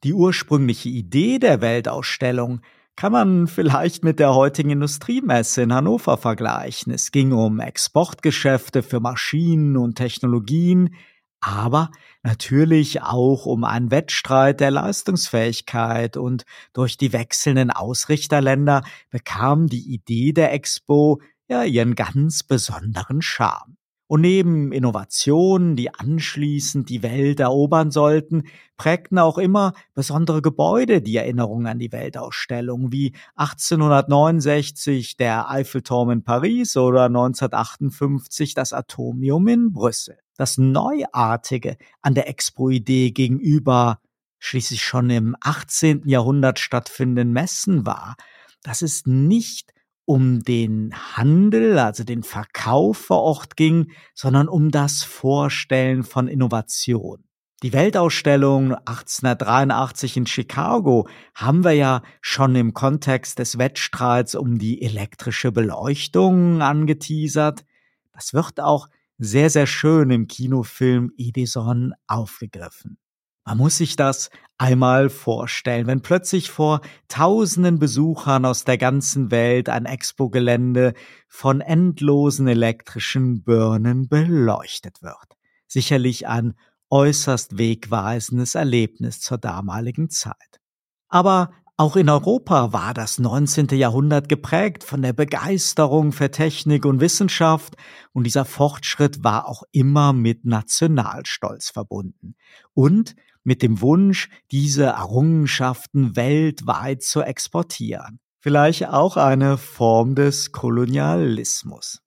Die 0.04 0.12
ursprüngliche 0.12 0.90
Idee 0.90 1.38
der 1.38 1.62
Weltausstellung 1.62 2.61
kann 2.94 3.12
man 3.12 3.47
vielleicht 3.47 4.04
mit 4.04 4.18
der 4.18 4.35
heutigen 4.35 4.68
Industriemesse 4.68 5.62
in 5.62 5.73
Hannover 5.73 6.18
vergleichen. 6.18 6.92
Es 6.92 7.11
ging 7.11 7.32
um 7.32 7.59
Exportgeschäfte 7.59 8.82
für 8.82 9.00
Maschinen 9.00 9.78
und 9.78 9.94
Technologien, 9.94 10.94
aber 11.40 11.90
natürlich 12.23 13.00
auch 13.00 13.47
um 13.47 13.64
einen 13.64 13.90
Wettstreit 13.90 14.61
der 14.61 14.70
Leistungsfähigkeit 14.70 16.18
und 16.18 16.44
durch 16.75 16.99
die 16.99 17.14
wechselnden 17.14 17.70
Ausrichterländer 17.70 18.82
bekam 19.09 19.66
die 19.66 19.94
Idee 19.94 20.32
der 20.32 20.52
Expo 20.52 21.20
ja 21.50 21.64
ihren 21.64 21.95
ganz 21.95 22.42
besonderen 22.42 23.21
Charme. 23.21 23.76
Und 24.07 24.23
neben 24.23 24.73
Innovationen, 24.73 25.76
die 25.76 25.95
anschließend 25.95 26.88
die 26.88 27.04
Welt 27.04 27.38
erobern 27.38 27.92
sollten, 27.92 28.42
prägten 28.76 29.21
auch 29.21 29.38
immer 29.38 29.73
besondere 29.95 30.42
Gebäude 30.42 31.00
die 31.00 31.14
Erinnerung 31.14 31.69
an 31.69 31.78
die 31.78 31.92
Weltausstellung, 31.92 32.90
wie 32.90 33.14
1869 33.37 35.16
der 35.16 35.49
Eiffelturm 35.49 36.11
in 36.11 36.25
Paris 36.25 36.76
oder 36.76 37.04
1958 37.04 38.54
das 38.54 38.73
Atomium 38.73 39.47
in 39.47 39.73
Brüssel. 39.73 40.19
Das 40.37 40.59
Neuartige 40.59 41.76
an 42.02 42.14
der 42.14 42.28
Expo-Idee 42.28 43.12
gegenüber 43.12 44.00
schließlich 44.40 44.83
schon 44.83 45.09
im 45.11 45.37
18. 45.40 46.09
Jahrhundert 46.09 46.59
stattfindenden 46.59 47.33
Messen 47.33 47.87
war, 47.87 48.16
dass 48.62 48.83
es 48.83 49.07
nicht 49.07 49.73
um 50.10 50.42
den 50.42 50.92
Handel, 50.92 51.78
also 51.78 52.02
den 52.02 52.24
Verkauf 52.24 52.98
vor 52.98 53.22
Ort 53.22 53.56
ging, 53.56 53.92
sondern 54.12 54.48
um 54.48 54.72
das 54.72 55.04
Vorstellen 55.04 56.02
von 56.02 56.26
Innovation. 56.26 57.22
Die 57.62 57.72
Weltausstellung 57.72 58.74
1883 58.74 60.16
in 60.16 60.26
Chicago 60.26 61.06
haben 61.36 61.62
wir 61.62 61.74
ja 61.74 62.02
schon 62.20 62.56
im 62.56 62.74
Kontext 62.74 63.38
des 63.38 63.56
Wettstreits 63.56 64.34
um 64.34 64.58
die 64.58 64.82
elektrische 64.82 65.52
Beleuchtung 65.52 66.60
angeteasert. 66.60 67.64
Das 68.12 68.34
wird 68.34 68.58
auch 68.58 68.88
sehr, 69.16 69.48
sehr 69.48 69.68
schön 69.68 70.10
im 70.10 70.26
Kinofilm 70.26 71.12
Edison 71.18 71.92
aufgegriffen. 72.08 72.98
Man 73.44 73.59
muss 73.59 73.78
sich 73.78 73.97
das 73.97 74.30
einmal 74.59 75.09
vorstellen, 75.09 75.87
wenn 75.87 76.02
plötzlich 76.02 76.50
vor 76.50 76.82
tausenden 77.09 77.78
Besuchern 77.78 78.44
aus 78.44 78.64
der 78.64 78.76
ganzen 78.76 79.30
Welt 79.30 79.68
ein 79.68 79.87
Expo-Gelände 79.87 80.92
von 81.28 81.61
endlosen 81.61 82.47
elektrischen 82.47 83.42
Birnen 83.42 84.09
beleuchtet 84.09 85.02
wird. 85.02 85.37
Sicherlich 85.66 86.28
ein 86.28 86.54
äußerst 86.90 87.56
wegweisendes 87.56 88.54
Erlebnis 88.54 89.20
zur 89.20 89.38
damaligen 89.38 90.11
Zeit. 90.11 90.61
Aber 91.09 91.52
auch 91.80 91.97
in 91.97 92.11
Europa 92.11 92.75
war 92.75 92.92
das 92.92 93.18
19. 93.18 93.68
Jahrhundert 93.68 94.28
geprägt 94.28 94.85
von 94.85 95.00
der 95.00 95.14
Begeisterung 95.14 96.12
für 96.12 96.30
Technik 96.30 96.85
und 96.85 97.00
Wissenschaft 97.00 97.75
und 98.12 98.25
dieser 98.25 98.44
Fortschritt 98.44 99.25
war 99.25 99.49
auch 99.49 99.62
immer 99.73 100.12
mit 100.12 100.44
Nationalstolz 100.44 101.70
verbunden 101.70 102.35
und 102.75 103.16
mit 103.44 103.62
dem 103.62 103.80
Wunsch, 103.80 104.28
diese 104.50 104.85
Errungenschaften 104.85 106.16
weltweit 106.16 107.02
zu 107.02 107.23
exportieren. 107.23 108.20
Vielleicht 108.40 108.88
auch 108.88 109.16
eine 109.16 109.59
Form 109.59 110.14
des 110.14 110.52
Kolonialismus. 110.52 112.00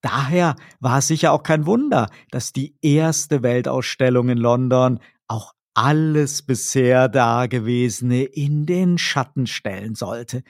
Daher 0.00 0.54
war 0.78 0.98
es 0.98 1.08
sicher 1.08 1.32
auch 1.32 1.42
kein 1.42 1.66
Wunder, 1.66 2.08
dass 2.30 2.52
die 2.52 2.76
erste 2.80 3.42
Weltausstellung 3.42 4.28
in 4.28 4.38
London 4.38 5.00
auch 5.26 5.52
alles 5.74 6.42
bisher 6.42 7.08
Dagewesene 7.08 8.22
in 8.22 8.66
den 8.66 8.98
Schatten 8.98 9.46
stellen 9.46 9.94
sollte, 9.94 10.42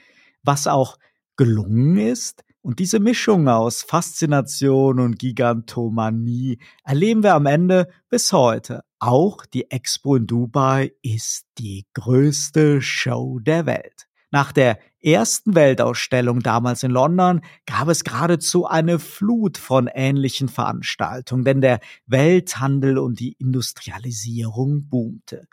was 0.43 0.67
auch 0.67 0.97
gelungen 1.35 1.97
ist. 1.97 2.43
Und 2.61 2.79
diese 2.79 2.99
Mischung 2.99 3.47
aus 3.47 3.81
Faszination 3.81 4.99
und 4.99 5.17
Gigantomanie 5.17 6.59
erleben 6.83 7.23
wir 7.23 7.33
am 7.33 7.45
Ende 7.45 7.87
bis 8.09 8.31
heute. 8.33 8.83
Auch 8.99 9.45
die 9.45 9.69
Expo 9.69 10.15
in 10.15 10.25
Dubai 10.25 10.91
ist 11.03 11.45
die 11.59 11.85
größte 11.93 12.81
Show 12.81 13.39
der 13.39 13.65
Welt. 13.67 14.07
Nach 14.31 14.51
der 14.51 14.79
ersten 14.99 15.55
Weltausstellung 15.55 16.41
damals 16.41 16.83
in 16.83 16.91
London 16.91 17.41
gab 17.65 17.87
es 17.87 18.03
geradezu 18.03 18.65
eine 18.65 18.99
Flut 18.99 19.57
von 19.57 19.87
ähnlichen 19.87 20.49
Veranstaltungen, 20.49 21.45
denn 21.45 21.61
der 21.61 21.79
Welthandel 22.07 22.97
und 22.97 23.19
die 23.19 23.33
Industrialisierung 23.33 24.89
boomte. 24.89 25.47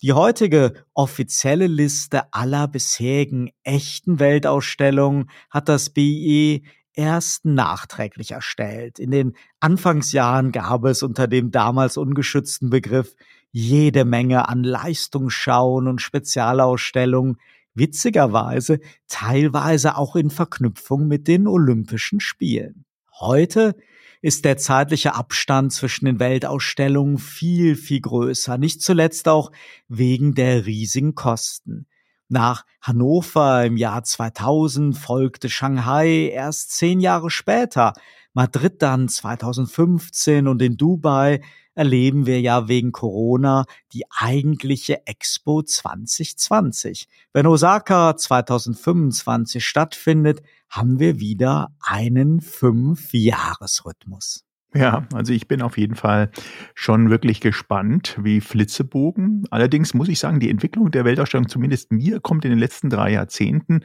Die 0.00 0.12
heutige 0.12 0.84
offizielle 0.94 1.66
Liste 1.66 2.32
aller 2.32 2.68
bisherigen 2.68 3.50
echten 3.62 4.20
Weltausstellungen 4.20 5.30
hat 5.50 5.68
das 5.68 5.90
BIE 5.90 6.62
erst 6.94 7.44
nachträglich 7.44 8.30
erstellt. 8.30 8.98
In 8.98 9.10
den 9.10 9.36
Anfangsjahren 9.60 10.52
gab 10.52 10.84
es 10.84 11.02
unter 11.02 11.28
dem 11.28 11.50
damals 11.50 11.96
ungeschützten 11.96 12.70
Begriff 12.70 13.14
jede 13.50 14.04
Menge 14.04 14.48
an 14.48 14.64
Leistungsschauen 14.64 15.86
und 15.86 16.00
Spezialausstellungen, 16.00 17.36
witzigerweise 17.74 18.80
teilweise 19.08 19.96
auch 19.96 20.16
in 20.16 20.30
Verknüpfung 20.30 21.06
mit 21.06 21.28
den 21.28 21.46
Olympischen 21.46 22.20
Spielen. 22.20 22.84
Heute 23.12 23.76
ist 24.22 24.44
der 24.44 24.56
zeitliche 24.56 25.14
Abstand 25.14 25.72
zwischen 25.72 26.06
den 26.06 26.18
Weltausstellungen 26.18 27.18
viel, 27.18 27.76
viel 27.76 28.00
größer, 28.00 28.56
nicht 28.58 28.80
zuletzt 28.80 29.28
auch 29.28 29.52
wegen 29.88 30.34
der 30.34 30.66
riesigen 30.66 31.14
Kosten. 31.14 31.86
Nach 32.28 32.64
Hannover 32.80 33.64
im 33.64 33.76
Jahr 33.76 34.02
2000 34.02 34.96
folgte 34.96 35.48
Shanghai 35.48 36.28
erst 36.28 36.72
zehn 36.72 37.00
Jahre 37.00 37.30
später, 37.30 37.92
Madrid 38.32 38.82
dann 38.82 39.08
2015 39.08 40.48
und 40.48 40.60
in 40.60 40.76
Dubai 40.76 41.40
erleben 41.74 42.26
wir 42.26 42.40
ja 42.40 42.68
wegen 42.68 42.92
Corona 42.92 43.64
die 43.92 44.04
eigentliche 44.10 45.06
Expo 45.06 45.62
2020. 45.62 47.08
Wenn 47.32 47.46
Osaka 47.46 48.16
2025 48.16 49.64
stattfindet, 49.64 50.42
haben 50.68 50.98
wir 50.98 51.20
wieder 51.20 51.74
einen 51.80 52.40
Fünf-Jahres-Rhythmus. 52.40 54.44
Ja, 54.76 55.06
also 55.14 55.32
ich 55.32 55.46
bin 55.46 55.62
auf 55.62 55.78
jeden 55.78 55.94
Fall 55.94 56.30
schon 56.74 57.08
wirklich 57.08 57.40
gespannt, 57.40 58.18
wie 58.20 58.40
Flitzebogen. 58.40 59.44
Allerdings 59.50 59.94
muss 59.94 60.08
ich 60.08 60.18
sagen, 60.18 60.40
die 60.40 60.50
Entwicklung 60.50 60.90
der 60.90 61.04
Weltausstellung, 61.04 61.46
zumindest 61.48 61.92
mir, 61.92 62.18
kommt 62.18 62.44
in 62.44 62.50
den 62.50 62.58
letzten 62.58 62.90
drei 62.90 63.12
Jahrzehnten 63.12 63.82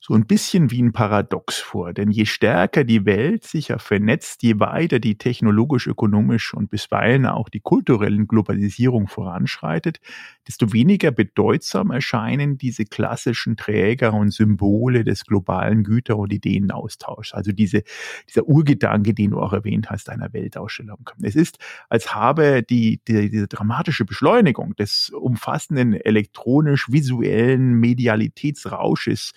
so 0.00 0.14
ein 0.14 0.26
bisschen 0.26 0.70
wie 0.70 0.82
ein 0.82 0.92
Paradox 0.92 1.58
vor. 1.58 1.92
Denn 1.92 2.10
je 2.12 2.26
stärker 2.26 2.84
die 2.84 3.06
Welt 3.06 3.42
sich 3.44 3.68
ja 3.68 3.78
vernetzt, 3.78 4.44
je 4.44 4.60
weiter 4.60 5.00
die 5.00 5.18
technologisch, 5.18 5.88
ökonomisch 5.88 6.54
und 6.54 6.70
bisweilen 6.70 7.26
auch 7.26 7.48
die 7.48 7.60
kulturellen 7.60 8.28
Globalisierung 8.28 9.08
voranschreitet, 9.08 9.98
desto 10.46 10.72
weniger 10.72 11.10
bedeutsam 11.10 11.90
erscheinen 11.90 12.56
diese 12.58 12.84
klassischen 12.84 13.56
Träger 13.56 14.14
und 14.14 14.32
Symbole 14.32 15.04
des 15.04 15.24
globalen 15.24 15.84
Güter- 15.84 16.18
und 16.18 16.32
Ideenaustauschs. 16.32 17.34
Also 17.34 17.52
diese, 17.52 17.82
dieser 18.28 18.44
Urgedanke, 18.46 19.14
den 19.14 19.30
du 19.30 19.40
auch 19.40 19.52
erwähnt 19.52 19.90
hast, 19.90 20.08
einer 20.20 20.32
Weltausstellung. 20.32 21.10
Es 21.22 21.36
ist, 21.36 21.58
als 21.88 22.14
habe 22.14 22.62
die, 22.62 23.00
die, 23.06 23.30
diese 23.30 23.48
dramatische 23.48 24.04
Beschleunigung 24.04 24.76
des 24.76 25.10
umfassenden 25.10 25.94
elektronisch-visuellen 25.94 27.74
Medialitätsrausches 27.74 29.32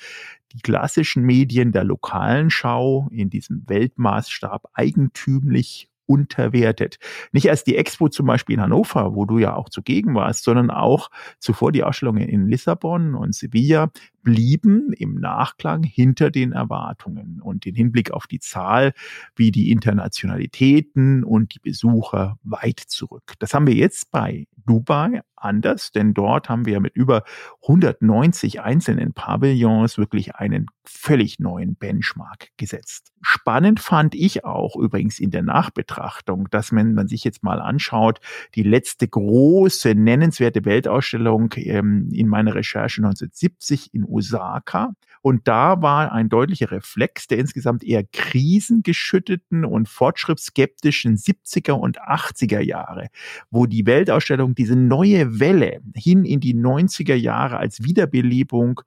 die 0.54 0.62
klassischen 0.62 1.24
Medien 1.24 1.72
der 1.72 1.84
lokalen 1.84 2.50
Schau 2.50 3.08
in 3.12 3.30
diesem 3.30 3.64
Weltmaßstab 3.68 4.70
eigentümlich 4.74 5.90
unterwertet. 6.06 7.00
Nicht 7.32 7.46
erst 7.46 7.68
die 7.68 7.76
Expo 7.76 8.10
zum 8.10 8.26
Beispiel 8.26 8.56
in 8.56 8.62
Hannover, 8.62 9.16
wo 9.16 9.26
du 9.26 9.40
ja 9.40 9.56
auch 9.56 9.70
zugegen 9.70 10.16
warst, 10.16 10.44
sondern 10.44 10.70
auch 10.70 11.10
zuvor 11.40 11.72
die 11.72 11.84
Ausstellungen 11.84 12.28
in 12.28 12.48
Lissabon 12.48 13.16
und 13.16 13.34
Sevilla 13.36 13.92
blieben 14.24 14.94
im 14.94 15.16
Nachklang 15.16 15.84
hinter 15.84 16.32
den 16.32 16.54
Erwartungen 16.54 17.42
und 17.42 17.66
den 17.66 17.76
Hinblick 17.76 18.12
auf 18.12 18.26
die 18.26 18.40
Zahl 18.40 18.94
wie 19.36 19.52
die 19.52 19.70
Internationalitäten 19.72 21.24
und 21.24 21.54
die 21.56 21.60
Besucher 21.60 22.38
weit 22.44 22.80
zurück. 22.80 23.34
Das 23.40 23.54
haben 23.54 23.68
wir 23.68 23.76
jetzt 23.76 24.12
bei 24.12 24.48
Dubai 24.66 25.22
anders, 25.36 25.92
denn 25.92 26.14
dort 26.14 26.50
haben 26.50 26.66
wir 26.66 26.80
mit 26.80 26.96
über 26.96 27.24
190 27.64 28.62
einzelnen 28.62 29.14
Pavillons 29.14 29.98
wirklich 29.98 30.36
einen 30.36 30.68
völlig 30.86 31.40
neuen 31.40 31.76
Benchmark 31.76 32.50
gesetzt. 32.58 33.12
Spannend 33.22 33.80
fand 33.80 34.16
ich 34.16 34.46
auch 34.46 34.76
übrigens 34.76 35.20
in 35.20 35.32
der 35.32 35.44
Nachbetrachtung, 35.44 36.50
dass 36.50 36.74
wenn 36.74 36.94
man 36.94 37.08
sich 37.08 37.24
jetzt 37.24 37.44
mal 37.44 37.62
anschaut, 37.62 38.20
die 38.56 38.64
letzte 38.64 39.08
große 39.08 39.96
nennenswerte 39.96 40.66
Weltausstellung 40.66 41.54
ähm, 41.58 42.10
in 42.12 42.28
meiner 42.28 42.56
Recherche 42.56 43.02
1970 43.02 43.94
in 43.94 44.04
Osaka. 44.04 44.94
Und 45.24 45.48
da 45.48 45.82
war 45.82 46.12
ein 46.12 46.28
deutlicher 46.28 46.70
Reflex 46.70 47.28
der 47.28 47.38
insgesamt 47.38 47.82
eher 47.82 48.04
krisengeschütteten 48.04 49.64
und 49.64 49.88
fortschrittsskeptischen 49.88 51.16
70er 51.16 51.72
und 51.72 52.02
80er 52.02 52.60
Jahre, 52.60 53.08
wo 53.50 53.66
die 53.66 53.86
Weltausstellung 53.86 54.54
diese 54.54 54.76
neue 54.76 55.40
Welle 55.40 55.80
hin 55.96 56.26
in 56.26 56.42
die 56.42 56.54
90er 56.54 57.16
Jahre 57.16 57.56
als 57.56 57.86
Wiederbelebung 57.86 58.82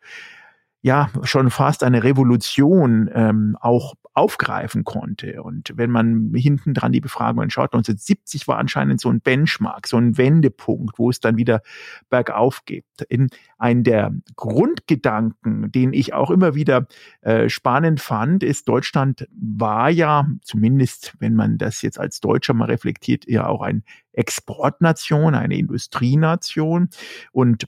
ja 0.82 1.08
schon 1.22 1.48
fast 1.48 1.82
eine 1.82 2.04
Revolution 2.04 3.08
ähm, 3.14 3.56
auch 3.58 3.94
aufgreifen 4.16 4.84
konnte. 4.84 5.42
Und 5.42 5.72
wenn 5.76 5.90
man 5.90 6.32
hinten 6.34 6.72
dran 6.72 6.92
die 6.92 7.02
Befragungen 7.02 7.50
schaut, 7.50 7.74
1970 7.74 8.48
war 8.48 8.56
anscheinend 8.56 8.98
so 8.98 9.10
ein 9.10 9.20
Benchmark, 9.20 9.86
so 9.86 9.98
ein 9.98 10.16
Wendepunkt, 10.16 10.98
wo 10.98 11.10
es 11.10 11.20
dann 11.20 11.36
wieder 11.36 11.60
bergauf 12.08 12.64
geht. 12.64 12.86
In 13.10 13.28
ein 13.58 13.84
der 13.84 14.14
Grundgedanken, 14.34 15.70
den 15.70 15.92
ich 15.92 16.14
auch 16.14 16.30
immer 16.30 16.54
wieder 16.54 16.86
äh, 17.20 17.50
spannend 17.50 18.00
fand, 18.00 18.42
ist, 18.42 18.68
Deutschland 18.68 19.28
war 19.38 19.90
ja, 19.90 20.26
zumindest 20.40 21.14
wenn 21.18 21.34
man 21.34 21.58
das 21.58 21.82
jetzt 21.82 22.00
als 22.00 22.20
Deutscher 22.20 22.54
mal 22.54 22.66
reflektiert, 22.66 23.26
ja 23.28 23.46
auch 23.46 23.60
ein 23.60 23.84
Exportnation, 24.12 25.34
eine 25.34 25.58
Industrienation. 25.58 26.88
Und 27.32 27.66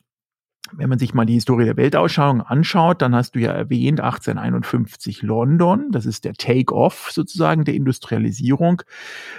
wenn 0.73 0.89
man 0.89 0.99
sich 0.99 1.15
mal 1.15 1.25
die 1.25 1.35
Historie 1.35 1.65
der 1.65 1.77
Weltausstellung 1.77 2.41
anschaut, 2.41 3.03
dann 3.03 3.15
hast 3.15 3.35
du 3.35 3.41
ja 3.41 3.53
erwähnt 3.53 4.01
1851 4.01 5.23
London, 5.23 5.91
das 5.91 6.07
ist 6.07 6.25
der 6.25 6.35
Take-off 6.35 7.11
sozusagen 7.11 7.65
der 7.65 7.75
Industrialisierung 7.75 8.83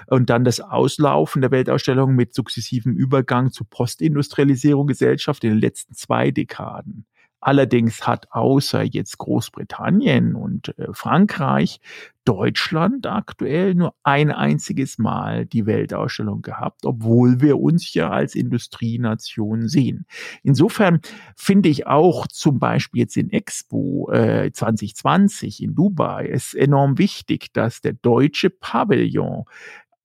und 0.08 0.30
dann 0.30 0.44
das 0.44 0.60
Auslaufen 0.60 1.42
der 1.42 1.52
Weltausstellung 1.52 2.15
mit 2.15 2.34
sukzessivem 2.34 2.94
Übergang 2.94 3.52
zur 3.52 3.68
Postindustrialisierung 3.70 4.88
Gesellschaft 4.88 5.44
in 5.44 5.52
den 5.52 5.60
letzten 5.60 5.94
zwei 5.94 6.32
Dekaden. 6.32 7.06
Allerdings 7.41 8.06
hat 8.06 8.32
außer 8.32 8.84
jetzt 8.84 9.17
Großbritannien 9.17 10.36
und 10.36 10.78
äh, 10.78 10.88
Frankreich 10.91 11.80
Deutschland 12.25 13.08
aktuell 13.08 13.73
nur 13.73 13.95
ein 14.04 14.32
einziges 14.32 14.99
Mal 14.99 15.45
die 15.47 15.65
Weltausstellung 15.65 16.41
gehabt, 16.43 16.86
obwohl 16.86 17.41
wir 17.41 17.60
uns 17.60 17.93
ja 17.93 18.10
als 18.10 18.36
Industrienation 18.36 19.67
sehen. 19.67 20.06
Insofern 20.43 20.99
finde 21.36 21.69
ich 21.69 21.88
auch 21.88 22.28
zum 22.28 22.60
Beispiel 22.60 23.02
jetzt 23.02 23.17
in 23.17 23.32
Expo 23.32 24.12
äh, 24.12 24.52
2020 24.52 25.63
in 25.63 25.73
Dubai 25.73 26.28
es 26.28 26.54
enorm 26.54 26.97
wichtig, 26.99 27.52
dass 27.54 27.82
der 27.82 27.93
deutsche 27.93 28.49
Pavillon 28.49 29.45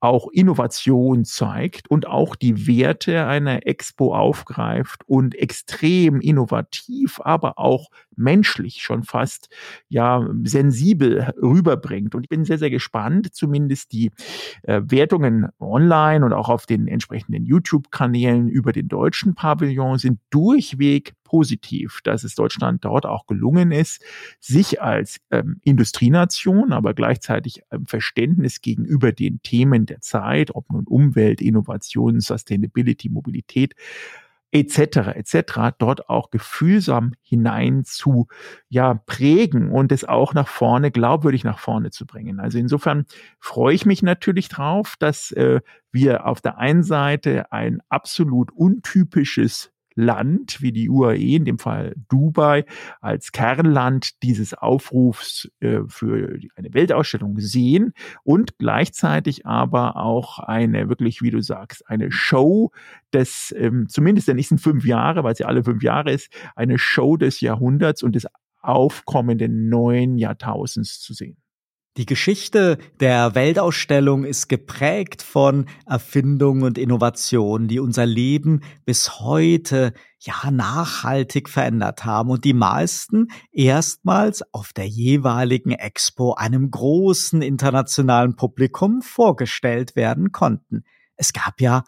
auch 0.04 0.28
Innovation 0.32 1.24
zeigt 1.24 1.90
und 1.90 2.06
auch 2.06 2.36
die 2.36 2.66
Werte 2.66 3.26
einer 3.26 3.66
Expo 3.66 4.14
aufgreift 4.14 5.02
und 5.06 5.34
extrem 5.34 6.20
innovativ, 6.20 7.20
aber 7.24 7.58
auch 7.58 7.88
menschlich 8.16 8.82
schon 8.82 9.02
fast 9.02 9.48
ja 9.88 10.28
sensibel 10.44 11.32
rüberbringt. 11.40 12.14
Und 12.14 12.24
ich 12.24 12.28
bin 12.28 12.44
sehr, 12.44 12.58
sehr 12.58 12.70
gespannt, 12.70 13.34
zumindest 13.34 13.92
die 13.92 14.10
äh, 14.62 14.82
Wertungen 14.84 15.48
online 15.58 16.24
und 16.24 16.32
auch 16.32 16.48
auf 16.48 16.66
den 16.66 16.86
entsprechenden 16.86 17.44
YouTube-Kanälen 17.44 18.48
über 18.48 18.72
den 18.72 18.88
deutschen 18.88 19.34
Pavillon 19.34 19.98
sind 19.98 20.20
durchweg 20.30 21.14
positiv, 21.24 22.00
dass 22.04 22.22
es 22.22 22.34
Deutschland 22.34 22.84
dort 22.84 23.06
auch 23.06 23.26
gelungen 23.26 23.72
ist, 23.72 24.02
sich 24.38 24.80
als 24.80 25.20
ähm, 25.30 25.60
Industrienation, 25.62 26.72
aber 26.72 26.94
gleichzeitig 26.94 27.62
ähm, 27.70 27.87
Verständnis 27.87 28.60
gegenüber 28.60 29.12
den 29.12 29.42
Themen 29.42 29.87
der 29.87 30.00
Zeit, 30.00 30.54
ob 30.54 30.70
nun 30.70 30.84
Umwelt, 30.87 31.40
Innovation, 31.40 32.20
Sustainability, 32.20 33.08
Mobilität, 33.08 33.74
etc. 34.54 35.16
etc. 35.16 35.74
dort 35.78 36.08
auch 36.08 36.30
gefühlsam 36.30 37.14
hinein 37.22 37.84
zu 37.84 38.28
ja 38.68 38.94
prägen 38.94 39.70
und 39.70 39.90
es 39.90 40.04
auch 40.04 40.32
nach 40.32 40.46
vorne 40.46 40.92
glaubwürdig 40.92 41.42
nach 41.42 41.58
vorne 41.58 41.90
zu 41.90 42.06
bringen. 42.06 42.38
Also 42.38 42.58
insofern 42.58 43.04
freue 43.40 43.74
ich 43.74 43.84
mich 43.84 44.02
natürlich 44.02 44.48
drauf, 44.48 44.94
dass 45.00 45.32
äh, 45.32 45.60
wir 45.90 46.26
auf 46.26 46.40
der 46.40 46.58
einen 46.58 46.84
Seite 46.84 47.50
ein 47.50 47.80
absolut 47.88 48.52
untypisches 48.52 49.73
Land 49.94 50.61
wie 50.61 50.72
die 50.72 50.88
UAE, 50.88 51.37
in 51.37 51.44
dem 51.44 51.59
Fall 51.59 51.94
Dubai, 52.09 52.64
als 53.00 53.33
Kernland 53.33 54.22
dieses 54.22 54.54
Aufrufs 54.54 55.50
äh, 55.61 55.80
für 55.87 56.38
eine 56.57 56.74
Weltausstellung 56.74 57.38
sehen 57.38 57.92
und 58.22 58.59
gleichzeitig 58.59 59.46
aber 59.46 59.96
auch 59.96 60.38
eine 60.38 60.88
wirklich, 60.88 61.22
wie 61.22 61.30
du 61.30 61.40
sagst, 61.40 61.88
eine 61.88 62.11
Show 62.11 62.72
des, 63.12 63.54
ähm, 63.57 63.88
zumindest 63.88 64.28
der 64.28 64.35
nächsten 64.35 64.59
fünf 64.59 64.85
Jahre, 64.85 65.24
weil 65.24 65.37
sie 65.37 65.44
alle 65.44 65.62
fünf 65.64 65.83
Jahre 65.83 66.12
ist, 66.12 66.33
eine 66.57 66.78
Show 66.78 67.16
des 67.16 67.40
Jahrhunderts 67.40 68.02
und 68.02 68.14
des 68.14 68.26
aufkommenden 68.61 69.68
neuen 69.68 70.16
Jahrtausends 70.16 71.00
zu 71.00 71.12
sehen. 71.12 71.37
Die 71.96 72.07
Geschichte 72.07 72.78
der 72.98 73.37
Weltausstellung 73.37 74.24
ist 74.24 74.48
geprägt 74.48 75.22
von 75.22 75.66
Erfindungen 75.87 76.64
und 76.64 76.76
Innovationen, 76.76 77.68
die 77.68 77.78
unser 77.78 78.04
Leben 78.04 78.62
bis 78.85 79.20
heute 79.20 79.92
ja 80.18 80.50
nachhaltig 80.50 81.48
verändert 81.48 82.04
haben 82.04 82.30
und 82.30 82.44
die 82.44 82.52
meisten 82.52 83.28
erstmals 83.52 84.42
auf 84.52 84.72
der 84.72 84.88
jeweiligen 84.88 85.70
Expo 85.70 86.35
einem 86.35 86.68
großen 86.68 87.42
internationalen 87.42 88.35
Publikum 88.35 89.00
vorgestellt 89.00 89.94
werden 89.94 90.33
konnten. 90.33 90.83
Es 91.14 91.33
gab 91.33 91.61
ja 91.61 91.85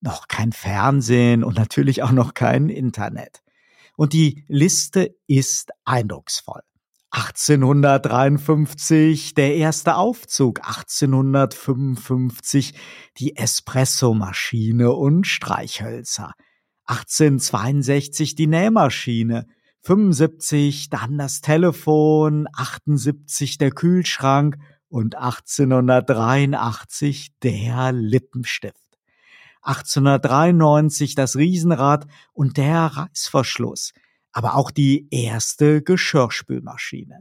noch 0.00 0.28
kein 0.28 0.52
Fernsehen 0.52 1.42
und 1.42 1.56
natürlich 1.56 2.04
auch 2.04 2.12
noch 2.12 2.34
kein 2.34 2.68
Internet. 2.68 3.42
Und 3.96 4.12
die 4.12 4.44
Liste 4.46 5.16
ist 5.26 5.72
eindrucksvoll. 5.84 6.62
1853 7.10 9.34
der 9.34 9.56
erste 9.56 9.96
Aufzug, 9.96 10.60
1855 10.60 12.74
die 13.18 13.36
Espressomaschine 13.36 14.92
und 14.92 15.26
Streichhölzer, 15.26 16.34
1862 16.86 18.36
die 18.36 18.46
Nähmaschine, 18.46 19.48
75 19.82 20.90
dann 20.90 21.18
das 21.18 21.40
Telefon, 21.40 22.46
78 22.52 23.58
der 23.58 23.72
Kühlschrank. 23.72 24.56
Und 24.92 25.14
1883 25.14 27.28
der 27.44 27.92
Lippenstift. 27.92 28.90
1893 29.62 31.14
das 31.14 31.36
Riesenrad 31.36 32.08
und 32.32 32.56
der 32.56 32.86
Reißverschluss 32.86 33.92
aber 34.32 34.54
auch 34.54 34.70
die 34.70 35.08
erste 35.10 35.82
Geschirrspülmaschine. 35.82 37.20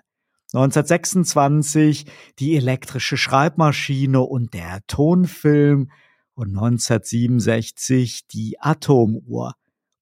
1926 0.54 2.06
die 2.40 2.56
elektrische 2.56 3.18
Schreibmaschine 3.18 4.22
und 4.22 4.54
der 4.54 4.80
Tonfilm 4.88 5.92
und 6.34 6.50
1967 6.50 8.28
die 8.28 8.60
Atomuhr, 8.60 9.54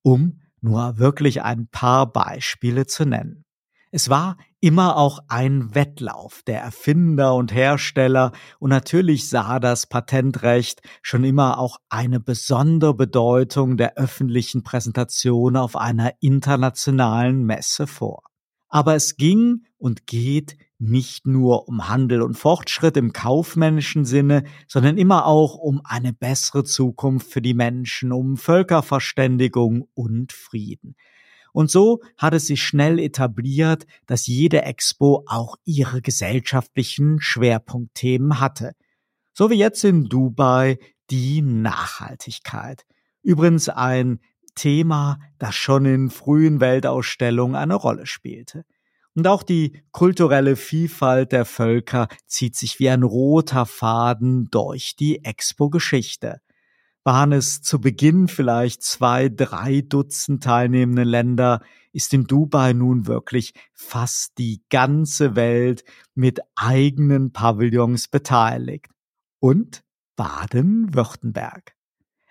um 0.04 0.42
nur 0.62 0.98
wirklich 0.98 1.42
ein 1.42 1.68
paar 1.68 2.12
Beispiele 2.12 2.86
zu 2.86 3.06
nennen. 3.06 3.44
Es 3.92 4.10
war 4.10 4.38
immer 4.60 4.98
auch 4.98 5.20
ein 5.30 5.74
Wettlauf 5.74 6.44
der 6.46 6.62
Erfinder 6.62 7.36
und 7.36 7.54
Hersteller 7.54 8.34
und 8.60 8.70
natürlich 8.70 9.30
sah 9.30 9.60
das 9.60 9.88
Patentrecht 9.88 10.82
schon 11.02 11.24
immer 11.24 11.58
auch 11.58 11.78
eine 11.90 12.20
besondere 12.20 12.94
Bedeutung 12.94 13.78
der 13.78 13.96
öffentlichen 13.96 14.64
Präsentation 14.64 15.56
auf 15.56 15.76
einer 15.78 16.12
internationalen 16.20 17.44
Messe 17.44 17.88
vor. 17.88 18.24
Aber 18.68 18.96
es 18.96 19.16
ging 19.16 19.64
und 19.78 20.06
geht 20.08 20.58
nicht 20.80 21.26
nur 21.26 21.68
um 21.68 21.88
Handel 21.88 22.22
und 22.22 22.38
Fortschritt 22.38 22.98
im 22.98 23.14
kaufmännischen 23.14 24.06
Sinne, 24.06 24.44
sondern 24.68 24.98
immer 24.98 25.26
auch 25.26 25.56
um 25.56 25.82
eine 25.84 26.14
bessere 26.14 26.64
Zukunft 26.64 27.32
für 27.32 27.42
die 27.42 27.54
Menschen, 27.54 28.12
um 28.12 28.38
Völkerverständigung 28.38 29.88
und 29.94 30.34
Frieden. 30.34 30.96
Und 31.58 31.72
so 31.72 32.02
hat 32.18 32.36
es 32.36 32.46
sich 32.46 32.62
schnell 32.62 33.00
etabliert, 33.00 33.88
dass 34.06 34.28
jede 34.28 34.62
Expo 34.62 35.24
auch 35.26 35.56
ihre 35.66 36.04
gesellschaftlichen 36.04 37.20
Schwerpunktthemen 37.20 38.40
hatte. 38.40 38.74
So 39.34 39.50
wie 39.50 39.56
jetzt 39.56 39.84
in 39.84 40.04
Dubai 40.04 40.78
die 41.10 41.42
Nachhaltigkeit. 41.42 42.86
Übrigens 43.24 43.70
ein 43.70 44.20
Thema, 44.54 45.18
das 45.40 45.56
schon 45.56 45.86
in 45.86 46.12
frühen 46.12 46.60
Weltausstellungen 46.60 47.56
eine 47.56 47.74
Rolle 47.74 48.06
spielte. 48.06 48.64
Und 49.16 49.26
auch 49.28 49.42
die 49.42 49.82
kulturelle 49.92 50.58
Vielfalt 50.58 51.32
der 51.32 51.46
Völker 51.46 52.08
zieht 52.28 52.56
sich 52.56 52.78
wie 52.78 52.90
ein 52.90 53.02
roter 53.02 53.66
Faden 53.66 54.48
durch 54.52 54.96
die 54.96 55.26
Expo-Geschichte 55.26 56.40
waren 57.08 57.32
es 57.32 57.62
zu 57.62 57.80
Beginn 57.80 58.28
vielleicht 58.28 58.84
zwei, 58.84 59.30
drei 59.30 59.80
Dutzend 59.80 60.44
teilnehmende 60.44 61.06
Länder, 61.06 61.62
ist 61.94 62.14
in 62.14 62.26
Dubai 62.26 62.74
nun 62.74 63.08
wirklich 63.08 63.54
fast 63.74 64.38
die 64.38 64.62
ganze 64.70 65.38
Welt 65.38 65.86
mit 66.16 66.42
eigenen 66.58 67.32
Pavillons 67.32 68.10
beteiligt. 68.10 68.88
Und 69.40 69.86
Baden-Württemberg. 70.18 71.78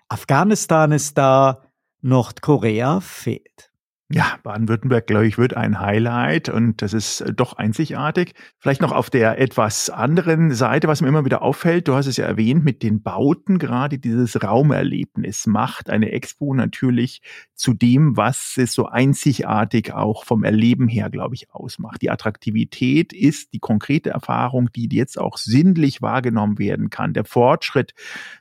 Afghanistan 0.09 0.91
ist 0.91 1.17
da, 1.17 1.63
Nordkorea 2.01 2.99
fehlt. 2.99 3.71
Ja, 4.09 4.39
Baden-Württemberg, 4.41 5.05
glaube 5.05 5.27
ich, 5.27 5.37
wird 5.37 5.57
ein 5.57 5.81
Highlight 5.81 6.47
und 6.47 6.81
das 6.81 6.93
ist 6.93 7.19
äh, 7.19 7.33
doch 7.33 7.57
einzigartig. 7.57 8.35
Vielleicht 8.57 8.79
noch 8.79 8.93
auf 8.93 9.09
der 9.09 9.37
etwas 9.37 9.89
anderen 9.89 10.53
Seite, 10.53 10.87
was 10.87 11.01
mir 11.01 11.09
immer 11.09 11.25
wieder 11.25 11.41
auffällt, 11.41 11.89
du 11.89 11.93
hast 11.93 12.07
es 12.07 12.15
ja 12.15 12.25
erwähnt, 12.25 12.63
mit 12.63 12.83
den 12.83 13.03
Bauten 13.03 13.59
gerade 13.59 13.99
dieses 13.99 14.41
Raumerlebnis 14.41 15.45
macht 15.45 15.89
eine 15.89 16.13
Expo 16.13 16.53
natürlich 16.53 17.21
zu 17.53 17.73
dem, 17.73 18.15
was 18.15 18.53
es 18.55 18.71
so 18.71 18.85
einzigartig 18.85 19.91
auch 19.91 20.23
vom 20.23 20.45
Erleben 20.45 20.87
her, 20.87 21.09
glaube 21.09 21.35
ich, 21.35 21.51
ausmacht. 21.51 22.01
Die 22.01 22.09
Attraktivität 22.09 23.11
ist 23.11 23.51
die 23.51 23.59
konkrete 23.59 24.11
Erfahrung, 24.11 24.69
die 24.73 24.87
jetzt 24.89 25.19
auch 25.19 25.35
sinnlich 25.35 26.01
wahrgenommen 26.01 26.59
werden 26.59 26.89
kann. 26.89 27.11
Der 27.11 27.25
Fortschritt 27.25 27.93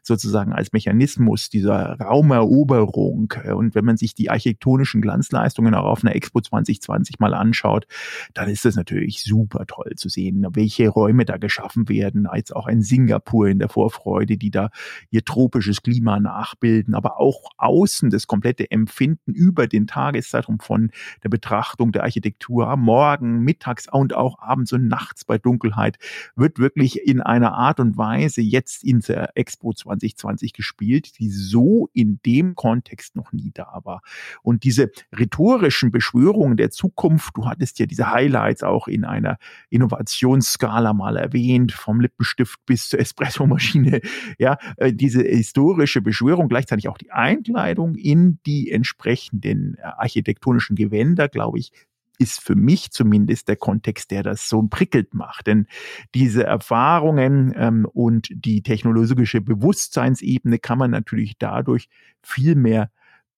sozusagen 0.02 0.52
als 0.52 0.72
Mechanismus 0.72 1.48
dieser 1.50 1.98
Raumeroberung. 1.98 3.32
Und 3.52 3.74
wenn 3.74 3.84
man 3.84 3.96
sich 3.96 4.14
die 4.14 4.30
architektonischen 4.30 5.00
Glanzleistungen 5.00 5.55
Leistungen 5.56 5.74
auch 5.74 5.84
auf 5.84 6.04
einer 6.04 6.14
Expo 6.14 6.40
2020 6.40 7.18
mal 7.18 7.34
anschaut, 7.34 7.86
dann 8.34 8.48
ist 8.48 8.66
es 8.66 8.76
natürlich 8.76 9.22
super 9.22 9.66
toll 9.66 9.92
zu 9.96 10.08
sehen, 10.08 10.46
welche 10.50 10.88
Räume 10.88 11.24
da 11.24 11.38
geschaffen 11.38 11.88
werden, 11.88 12.26
als 12.26 12.52
auch 12.52 12.66
ein 12.66 12.82
Singapur 12.82 13.48
in 13.48 13.58
der 13.58 13.68
Vorfreude, 13.68 14.36
die 14.36 14.50
da 14.50 14.70
ihr 15.10 15.24
tropisches 15.24 15.82
Klima 15.82 16.20
nachbilden, 16.20 16.94
aber 16.94 17.18
auch 17.18 17.50
außen 17.56 18.10
das 18.10 18.26
komplette 18.26 18.70
Empfinden 18.70 19.32
über 19.32 19.66
den 19.66 19.86
Tageszeitraum 19.86 20.60
von 20.60 20.90
der 21.22 21.30
Betrachtung 21.30 21.92
der 21.92 22.02
Architektur 22.02 22.68
am 22.68 22.82
Morgen, 22.82 23.40
mittags 23.40 23.86
und 23.90 24.14
auch 24.14 24.38
abends 24.38 24.72
und 24.72 24.88
nachts 24.88 25.24
bei 25.24 25.38
Dunkelheit 25.38 25.98
wird 26.34 26.58
wirklich 26.58 27.00
in 27.06 27.20
einer 27.22 27.54
Art 27.54 27.80
und 27.80 27.96
Weise 27.96 28.42
jetzt 28.42 28.84
in 28.84 29.00
der 29.00 29.30
Expo 29.36 29.72
2020 29.72 30.52
gespielt, 30.52 31.18
die 31.18 31.30
so 31.30 31.88
in 31.94 32.20
dem 32.26 32.54
Kontext 32.54 33.16
noch 33.16 33.32
nie 33.32 33.52
da 33.54 33.80
war. 33.84 34.02
Und 34.42 34.64
diese 34.64 34.90
Rhetorik 35.16 35.45
historischen 35.46 35.92
Beschwörungen 35.92 36.56
der 36.56 36.70
Zukunft, 36.70 37.36
du 37.36 37.46
hattest 37.46 37.78
ja 37.78 37.86
diese 37.86 38.10
Highlights 38.10 38.64
auch 38.64 38.88
in 38.88 39.04
einer 39.04 39.38
Innovationsskala 39.70 40.92
mal 40.92 41.16
erwähnt, 41.16 41.70
vom 41.70 42.00
Lippenstift 42.00 42.58
bis 42.66 42.88
zur 42.88 42.98
Espressomaschine, 42.98 44.00
ja, 44.38 44.58
äh, 44.76 44.92
diese 44.92 45.22
historische 45.22 46.02
Beschwörung, 46.02 46.48
gleichzeitig 46.48 46.88
auch 46.88 46.98
die 46.98 47.12
Einkleidung 47.12 47.94
in 47.94 48.40
die 48.44 48.72
entsprechenden 48.72 49.76
architektonischen 49.80 50.74
Gewänder, 50.74 51.28
glaube 51.28 51.60
ich, 51.60 51.70
ist 52.18 52.40
für 52.40 52.56
mich 52.56 52.90
zumindest 52.90 53.46
der 53.46 53.56
Kontext, 53.56 54.10
der 54.10 54.24
das 54.24 54.48
so 54.48 54.62
prickelt 54.62 55.14
macht. 55.14 55.46
Denn 55.46 55.66
diese 56.14 56.42
Erfahrungen 56.42 57.54
ähm, 57.56 57.86
und 57.92 58.28
die 58.32 58.62
technologische 58.62 59.42
Bewusstseinsebene 59.42 60.58
kann 60.58 60.78
man 60.78 60.90
natürlich 60.90 61.34
dadurch 61.38 61.88
viel 62.22 62.56
mehr 62.56 62.90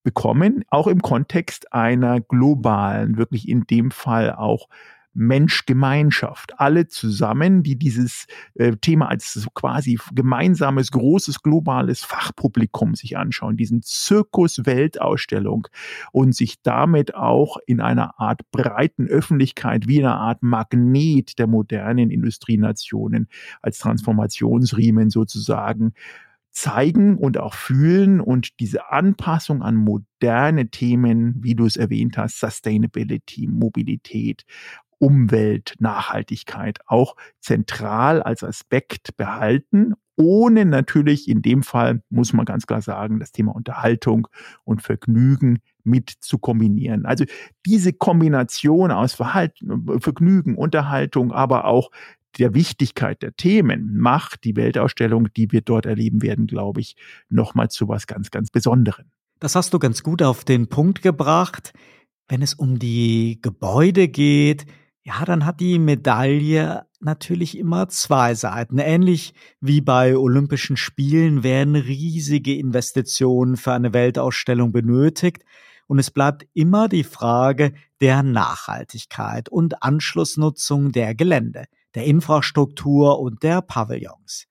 bekommen, 0.03 0.63
auch 0.69 0.87
im 0.87 1.01
Kontext 1.01 1.73
einer 1.73 2.21
globalen, 2.21 3.17
wirklich 3.17 3.47
in 3.47 3.65
dem 3.65 3.91
Fall 3.91 4.33
auch 4.33 4.67
Menschgemeinschaft. 5.13 6.59
Alle 6.59 6.87
zusammen, 6.87 7.63
die 7.63 7.77
dieses 7.77 8.27
äh, 8.55 8.75
Thema 8.77 9.09
als 9.09 9.47
quasi 9.53 9.99
gemeinsames, 10.13 10.91
großes, 10.91 11.41
globales 11.41 12.03
Fachpublikum 12.03 12.95
sich 12.95 13.17
anschauen, 13.17 13.57
diesen 13.57 13.81
Zirkus 13.81 14.65
Weltausstellung 14.65 15.67
und 16.11 16.35
sich 16.35 16.61
damit 16.61 17.15
auch 17.15 17.57
in 17.65 17.81
einer 17.81 18.19
Art 18.19 18.41
breiten 18.51 19.07
Öffentlichkeit 19.07 19.87
wie 19.87 19.99
einer 19.99 20.15
Art 20.15 20.43
Magnet 20.43 21.39
der 21.39 21.47
modernen 21.47 22.11
Industrienationen 22.11 23.27
als 23.61 23.79
Transformationsriemen 23.79 25.09
sozusagen 25.09 25.93
zeigen 26.51 27.17
und 27.17 27.37
auch 27.37 27.53
fühlen 27.53 28.19
und 28.21 28.59
diese 28.59 28.91
Anpassung 28.91 29.61
an 29.61 29.75
moderne 29.75 30.69
Themen, 30.69 31.35
wie 31.39 31.55
du 31.55 31.65
es 31.65 31.77
erwähnt 31.77 32.17
hast, 32.17 32.39
Sustainability, 32.39 33.47
Mobilität, 33.47 34.45
Umwelt, 34.97 35.75
Nachhaltigkeit 35.79 36.79
auch 36.85 37.15
zentral 37.39 38.21
als 38.21 38.43
Aspekt 38.43 39.15
behalten, 39.15 39.93
ohne 40.17 40.65
natürlich 40.65 41.29
in 41.29 41.41
dem 41.41 41.63
Fall, 41.63 42.01
muss 42.09 42.33
man 42.33 42.45
ganz 42.45 42.67
klar 42.67 42.81
sagen, 42.81 43.21
das 43.21 43.31
Thema 43.31 43.55
Unterhaltung 43.55 44.27
und 44.65 44.81
Vergnügen 44.81 45.59
mit 45.85 46.09
zu 46.09 46.37
kombinieren. 46.37 47.05
Also 47.05 47.23
diese 47.65 47.93
Kombination 47.93 48.91
aus 48.91 49.13
Verhalten, 49.13 50.01
Vergnügen, 50.01 50.57
Unterhaltung, 50.57 51.31
aber 51.31 51.63
auch 51.63 51.89
der 52.37 52.53
Wichtigkeit 52.53 53.21
der 53.21 53.35
Themen 53.35 53.97
macht 53.97 54.43
die 54.43 54.55
Weltausstellung, 54.55 55.27
die 55.35 55.51
wir 55.51 55.61
dort 55.61 55.85
erleben 55.85 56.21
werden, 56.21 56.47
glaube 56.47 56.81
ich, 56.81 56.95
nochmal 57.29 57.69
zu 57.69 57.87
was 57.87 58.07
ganz, 58.07 58.31
ganz 58.31 58.51
Besonderem. 58.51 59.05
Das 59.39 59.55
hast 59.55 59.73
du 59.73 59.79
ganz 59.79 60.03
gut 60.03 60.21
auf 60.21 60.43
den 60.43 60.67
Punkt 60.67 61.01
gebracht. 61.01 61.73
Wenn 62.27 62.41
es 62.41 62.53
um 62.53 62.77
die 62.77 63.39
Gebäude 63.41 64.07
geht, 64.07 64.65
ja, 65.01 65.25
dann 65.25 65.45
hat 65.45 65.59
die 65.59 65.79
Medaille 65.79 66.85
natürlich 66.99 67.57
immer 67.57 67.87
zwei 67.87 68.35
Seiten. 68.35 68.77
Ähnlich 68.77 69.33
wie 69.61 69.81
bei 69.81 70.15
Olympischen 70.15 70.77
Spielen 70.77 71.43
werden 71.43 71.75
riesige 71.75 72.55
Investitionen 72.55 73.57
für 73.57 73.73
eine 73.73 73.93
Weltausstellung 73.93 74.71
benötigt. 74.71 75.43
Und 75.87 75.97
es 75.97 76.11
bleibt 76.11 76.45
immer 76.53 76.87
die 76.87 77.03
Frage 77.03 77.73
der 78.01 78.21
Nachhaltigkeit 78.21 79.49
und 79.49 79.81
Anschlussnutzung 79.81 80.91
der 80.91 81.15
Gelände, 81.15 81.65
der 81.95 82.05
Infrastruktur 82.05 83.19
und 83.19 83.43
der 83.43 83.61
Pavillons. 83.61 84.47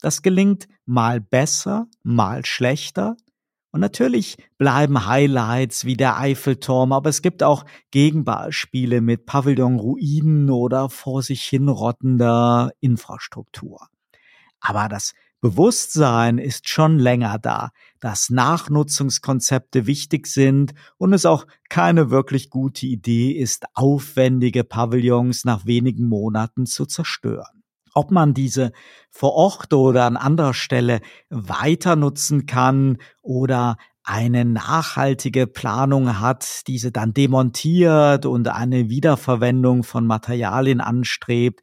Das 0.00 0.22
gelingt 0.22 0.68
mal 0.84 1.20
besser, 1.20 1.86
mal 2.02 2.44
schlechter, 2.44 3.16
und 3.76 3.80
natürlich 3.80 4.38
bleiben 4.56 5.06
Highlights 5.06 5.84
wie 5.84 5.98
der 5.98 6.18
Eiffelturm, 6.18 6.94
aber 6.94 7.10
es 7.10 7.20
gibt 7.20 7.42
auch 7.42 7.66
Gegenbeispiele 7.90 9.02
mit 9.02 9.26
Pavillonruinen 9.26 10.48
oder 10.48 10.88
vor 10.88 11.22
sich 11.22 11.42
hinrottender 11.42 12.72
Infrastruktur. 12.80 13.86
Aber 14.60 14.88
das 14.88 15.12
Bewusstsein 15.46 16.38
ist 16.38 16.68
schon 16.68 16.98
länger 16.98 17.38
da, 17.38 17.70
dass 18.00 18.30
Nachnutzungskonzepte 18.30 19.86
wichtig 19.86 20.26
sind 20.26 20.74
und 20.98 21.12
es 21.12 21.24
auch 21.24 21.46
keine 21.68 22.10
wirklich 22.10 22.50
gute 22.50 22.86
Idee 22.86 23.30
ist, 23.30 23.64
aufwendige 23.74 24.64
Pavillons 24.64 25.44
nach 25.44 25.64
wenigen 25.64 26.08
Monaten 26.08 26.66
zu 26.66 26.84
zerstören 26.84 27.62
ob 27.94 28.10
man 28.10 28.34
diese 28.34 28.72
vor 29.10 29.32
Ort 29.32 29.72
oder 29.72 30.04
an 30.04 30.18
anderer 30.18 30.52
Stelle 30.52 31.00
weiter 31.30 31.96
nutzen 31.96 32.44
kann 32.44 32.98
oder 33.22 33.78
eine 34.02 34.44
nachhaltige 34.44 35.46
Planung 35.46 36.20
hat, 36.20 36.66
diese 36.66 36.92
dann 36.92 37.14
demontiert 37.14 38.26
und 38.26 38.48
eine 38.48 38.90
Wiederverwendung 38.90 39.82
von 39.82 40.06
Materialien 40.06 40.82
anstrebt, 40.82 41.60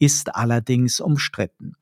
ist 0.00 0.34
allerdings 0.34 0.98
umstritten. 0.98 1.74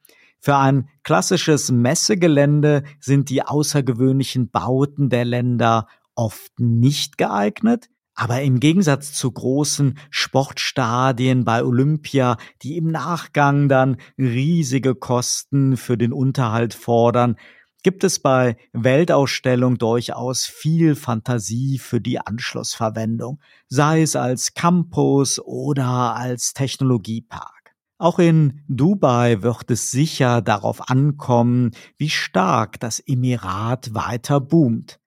Für 0.46 0.58
ein 0.58 0.88
klassisches 1.02 1.72
Messegelände 1.72 2.84
sind 3.00 3.30
die 3.30 3.42
außergewöhnlichen 3.42 4.48
Bauten 4.48 5.10
der 5.10 5.24
Länder 5.24 5.88
oft 6.14 6.60
nicht 6.60 7.18
geeignet, 7.18 7.88
aber 8.14 8.42
im 8.42 8.60
Gegensatz 8.60 9.12
zu 9.12 9.32
großen 9.32 9.98
Sportstadien 10.08 11.44
bei 11.44 11.64
Olympia, 11.64 12.36
die 12.62 12.76
im 12.76 12.86
Nachgang 12.86 13.68
dann 13.68 13.96
riesige 14.16 14.94
Kosten 14.94 15.76
für 15.76 15.98
den 15.98 16.12
Unterhalt 16.12 16.74
fordern, 16.74 17.34
gibt 17.82 18.04
es 18.04 18.20
bei 18.20 18.56
Weltausstellung 18.72 19.78
durchaus 19.78 20.44
viel 20.44 20.94
Fantasie 20.94 21.80
für 21.80 22.00
die 22.00 22.20
Anschlussverwendung, 22.20 23.40
sei 23.66 24.02
es 24.02 24.14
als 24.14 24.54
Campus 24.54 25.40
oder 25.40 26.14
als 26.14 26.52
Technologiepark. 26.54 27.55
Auch 27.98 28.18
in 28.18 28.62
Dubai 28.68 29.42
wird 29.42 29.70
es 29.70 29.90
sicher 29.90 30.42
darauf 30.42 30.90
ankommen, 30.90 31.70
wie 31.96 32.10
stark 32.10 32.78
das 32.78 33.00
Emirat 33.00 33.94
weiter 33.94 34.40
boomt 34.40 35.00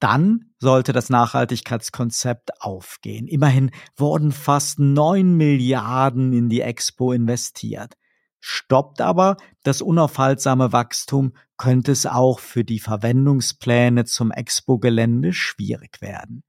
dann 0.00 0.46
sollte 0.58 0.92
das 0.92 1.10
Nachhaltigkeitskonzept 1.10 2.62
aufgehen. 2.62 3.28
Immerhin 3.28 3.70
wurden 3.96 4.32
fast 4.32 4.78
neun 4.78 5.36
Milliarden 5.36 6.32
in 6.32 6.48
die 6.48 6.62
Expo 6.62 7.12
investiert. 7.12 7.94
Stoppt 8.40 9.02
aber 9.02 9.36
das 9.62 9.82
unaufhaltsame 9.82 10.72
Wachstum, 10.72 11.34
könnte 11.58 11.92
es 11.92 12.06
auch 12.06 12.40
für 12.40 12.64
die 12.64 12.80
Verwendungspläne 12.80 14.06
zum 14.06 14.30
Expo-Gelände 14.32 15.34
schwierig 15.34 16.00
werden. 16.00 16.42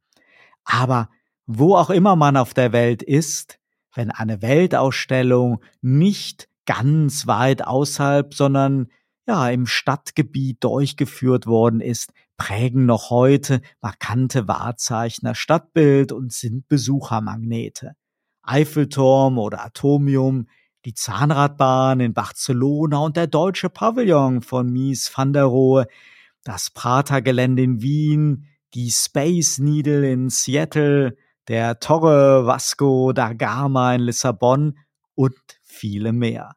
Aber 0.63 1.09
wo 1.45 1.75
auch 1.75 1.89
immer 1.89 2.15
man 2.15 2.37
auf 2.37 2.53
der 2.53 2.71
Welt 2.71 3.03
ist, 3.03 3.59
wenn 3.93 4.11
eine 4.11 4.41
Weltausstellung 4.41 5.61
nicht 5.81 6.47
ganz 6.65 7.27
weit 7.27 7.65
außerhalb, 7.65 8.33
sondern 8.33 8.87
ja, 9.27 9.49
im 9.49 9.65
Stadtgebiet 9.65 10.63
durchgeführt 10.63 11.45
worden 11.45 11.79
ist, 11.79 12.11
prägen 12.37 12.85
noch 12.85 13.09
heute 13.09 13.61
markante 13.81 14.47
Wahrzeichen 14.47 15.25
das 15.25 15.37
Stadtbild 15.37 16.11
und 16.11 16.33
sind 16.33 16.67
Besuchermagnete. 16.67 17.93
Eiffelturm 18.41 19.37
oder 19.37 19.63
Atomium, 19.63 20.47
die 20.85 20.95
Zahnradbahn 20.95 21.99
in 21.99 22.13
Barcelona 22.13 22.97
und 22.99 23.15
der 23.15 23.27
deutsche 23.27 23.69
Pavillon 23.69 24.41
von 24.41 24.71
Mies 24.71 25.11
van 25.15 25.33
der 25.33 25.45
Rohe, 25.45 25.85
das 26.43 26.71
Pratergelände 26.71 27.61
in 27.61 27.81
Wien, 27.81 28.47
die 28.73 28.89
Space 28.89 29.59
Needle 29.59 30.11
in 30.11 30.29
Seattle, 30.29 31.15
der 31.51 31.81
Torre 31.81 32.45
Vasco 32.45 33.11
da 33.11 33.33
Gama 33.33 33.93
in 33.93 33.99
Lissabon 33.99 34.79
und 35.15 35.35
viele 35.61 36.13
mehr. 36.13 36.55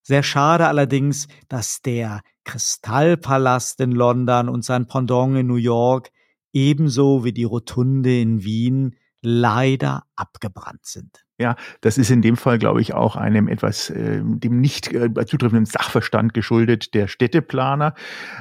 Sehr 0.00 0.22
schade 0.22 0.66
allerdings, 0.66 1.28
dass 1.48 1.82
der 1.82 2.22
Kristallpalast 2.44 3.78
in 3.80 3.92
London 3.92 4.48
und 4.48 4.64
sein 4.64 4.86
Pendant 4.86 5.36
in 5.36 5.46
New 5.46 5.56
York 5.56 6.12
ebenso 6.54 7.24
wie 7.24 7.34
die 7.34 7.44
Rotunde 7.44 8.18
in 8.18 8.42
Wien 8.42 8.96
leider 9.20 10.04
abgebrannt 10.14 10.86
sind. 10.86 11.26
Ja, 11.38 11.56
das 11.82 11.98
ist 11.98 12.10
in 12.10 12.22
dem 12.22 12.38
Fall, 12.38 12.58
glaube 12.58 12.80
ich, 12.80 12.94
auch 12.94 13.14
einem 13.14 13.46
etwas 13.46 13.90
äh, 13.90 14.22
dem 14.24 14.60
nicht 14.60 14.90
äh, 14.94 15.10
zutreffenden 15.26 15.66
Sachverstand 15.66 16.32
geschuldet 16.32 16.94
der 16.94 17.08
Städteplaner. 17.08 17.94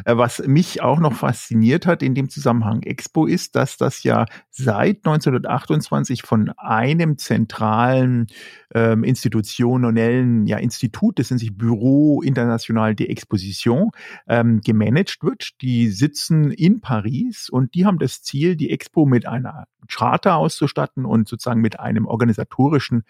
Äh, 0.06 0.16
was 0.16 0.40
mich 0.48 0.82
auch 0.82 1.00
noch 1.00 1.14
fasziniert 1.14 1.86
hat 1.86 2.02
in 2.02 2.16
dem 2.16 2.30
Zusammenhang 2.30 2.84
Expo 2.84 3.26
ist, 3.26 3.58
dass 3.58 3.76
das 3.76 4.04
ja 4.04 4.26
seit 4.58 4.98
1928 5.06 6.24
von 6.24 6.50
einem 6.58 7.18
zentralen 7.18 8.28
ähm, 8.74 9.04
institutionellen 9.04 10.46
ja, 10.46 10.58
Institut, 10.58 11.20
das 11.20 11.30
nennt 11.30 11.41
sich 11.41 11.58
Bureau 11.58 12.22
International 12.22 12.96
de 12.96 13.08
Exposition, 13.08 13.91
ähm, 14.28 14.62
gemanagt 14.62 15.24
wird. 15.24 15.62
Die 15.62 15.89
sitzen 15.89 16.52
in 16.52 16.82
Paris 16.82 17.50
und 17.50 17.76
die 17.76 17.86
haben 17.86 18.00
das 18.00 18.22
Ziel, 18.22 18.56
die 18.56 18.72
Expo 18.72 19.06
mit 19.06 19.28
einer 19.28 19.65
Charter 19.88 20.38
auszustatten 20.38 21.06
und 21.06 21.28
sozusagen 21.28 21.62
mit 21.62 21.80
einem 21.80 22.06
organisatorischen 22.06 22.36
organisatorischen 22.46 23.04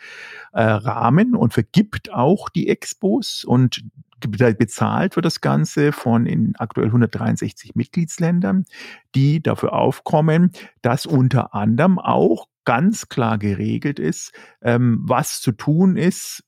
äh, 0.54 0.62
Rahmen 0.64 1.36
und 1.36 1.54
vergibt 1.54 2.12
auch 2.12 2.50
die 2.50 2.70
Expos 2.70 3.44
und 3.44 3.84
bezahlt 4.20 5.16
wird 5.16 5.26
das 5.26 5.42
Ganze 5.42 5.92
von 5.92 6.26
in 6.26 6.54
aktuell 6.58 6.88
163 6.88 7.76
Mitgliedsländern, 7.76 8.66
die 9.14 9.42
dafür 9.42 9.74
aufkommen, 9.74 10.52
dass 10.82 11.06
unter 11.06 11.54
anderem 11.54 12.00
auch 12.00 12.48
ganz 12.66 13.10
klar 13.10 13.38
geregelt 13.38 14.00
ist, 14.00 14.32
ähm, 14.62 15.00
was 15.04 15.42
zu 15.42 15.52
tun 15.52 15.98
ist, 15.98 16.44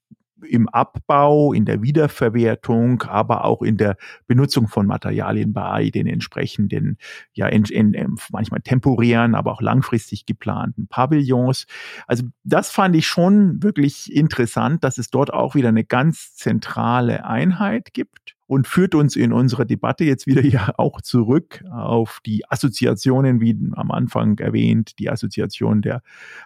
im 0.45 0.69
Abbau, 0.69 1.54
in 1.54 1.65
der 1.65 1.82
Wiederverwertung, 1.82 3.02
aber 3.04 3.45
auch 3.45 3.62
in 3.62 3.78
der 3.78 3.97
Benutzung 4.28 4.67
von 4.67 4.86
Materialien 4.88 5.54
bei 5.54 5.89
den 5.89 6.08
entsprechenden, 6.08 6.97
ja, 7.34 7.47
in, 7.47 7.65
in, 7.65 8.15
manchmal 8.32 8.62
temporären, 8.62 9.36
aber 9.36 9.52
auch 9.52 9.62
langfristig 9.62 10.26
geplanten 10.26 10.88
Pavillons. 10.88 11.65
Also 12.08 12.23
das 12.43 12.71
fand 12.71 12.95
ich 12.95 13.08
schon 13.08 13.62
wirklich 13.63 14.13
interessant, 14.13 14.84
dass 14.84 14.97
es 14.97 15.10
dort 15.10 15.34
auch 15.34 15.56
wieder 15.56 15.69
eine 15.69 15.84
ganz 15.84 16.36
zentrale 16.36 17.26
Einheit 17.26 17.93
gibt 17.93 18.37
und 18.47 18.67
führt 18.67 18.95
uns 18.95 19.15
in 19.15 19.33
unserer 19.33 19.65
Debatte 19.65 20.05
jetzt 20.05 20.25
wieder 20.25 20.43
ja 20.43 20.73
auch 20.77 21.01
zurück 21.01 21.63
auf 21.69 22.19
die 22.25 22.49
Assoziationen, 22.49 23.41
wie 23.41 23.57
am 23.73 23.91
Anfang 23.91 24.39
erwähnt, 24.39 24.97
die 24.99 25.10
Assoziation 25.10 25.81
der 25.81 26.01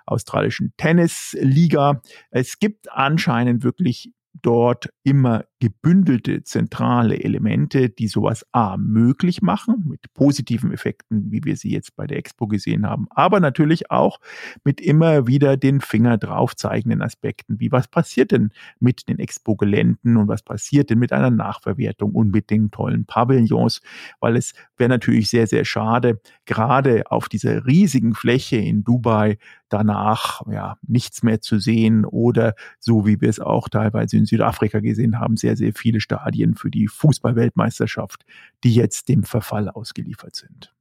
australischen 0.05 0.73
Tennisliga. 0.77 2.01
Es 2.31 2.59
gibt 2.59 2.91
anscheinend 2.91 3.63
wirklich 3.63 4.11
dort 4.41 4.89
immer 5.03 5.45
gebündelte 5.61 6.43
zentrale 6.43 7.23
Elemente, 7.23 7.89
die 7.89 8.07
sowas 8.07 8.43
A 8.51 8.77
möglich 8.77 9.43
machen, 9.43 9.85
mit 9.87 10.11
positiven 10.15 10.73
Effekten, 10.73 11.31
wie 11.31 11.43
wir 11.43 11.55
sie 11.55 11.71
jetzt 11.71 11.95
bei 11.95 12.07
der 12.07 12.17
Expo 12.17 12.47
gesehen 12.47 12.87
haben, 12.87 13.05
aber 13.11 13.39
natürlich 13.39 13.91
auch 13.91 14.19
mit 14.63 14.81
immer 14.81 15.27
wieder 15.27 15.57
den 15.57 15.79
Finger 15.79 16.17
drauf 16.17 16.55
zeigenden 16.55 17.03
Aspekten, 17.03 17.59
wie 17.59 17.71
was 17.71 17.87
passiert 17.87 18.31
denn 18.31 18.49
mit 18.79 19.07
den 19.07 19.19
Expo-Geländen 19.19 20.17
und 20.17 20.27
was 20.27 20.41
passiert 20.41 20.89
denn 20.89 20.97
mit 20.97 21.13
einer 21.13 21.29
Nachverwertung 21.29 22.13
und 22.13 22.31
mit 22.31 22.49
den 22.49 22.71
tollen 22.71 23.05
Pavillons, 23.05 23.81
weil 24.19 24.37
es 24.37 24.53
wäre 24.77 24.89
natürlich 24.89 25.29
sehr, 25.29 25.45
sehr 25.45 25.63
schade, 25.63 26.19
gerade 26.45 27.03
auf 27.11 27.29
dieser 27.29 27.67
riesigen 27.67 28.15
Fläche 28.15 28.57
in 28.57 28.83
Dubai 28.83 29.37
danach 29.71 30.41
ja 30.51 30.77
nichts 30.85 31.23
mehr 31.23 31.41
zu 31.41 31.59
sehen 31.59 32.05
oder 32.05 32.55
so 32.79 33.05
wie 33.05 33.21
wir 33.21 33.29
es 33.29 33.39
auch 33.39 33.69
teilweise 33.69 34.17
in 34.17 34.25
Südafrika 34.25 34.79
gesehen 34.79 35.19
haben, 35.19 35.37
sehr, 35.55 35.67
sehr 35.67 35.73
viele 35.73 35.99
Stadien 35.99 36.55
für 36.55 36.71
die 36.71 36.87
Fußballweltmeisterschaft, 36.87 38.25
die 38.63 38.73
jetzt 38.73 39.09
dem 39.09 39.23
Verfall 39.23 39.69
ausgeliefert 39.69 40.35
sind. 40.35 40.73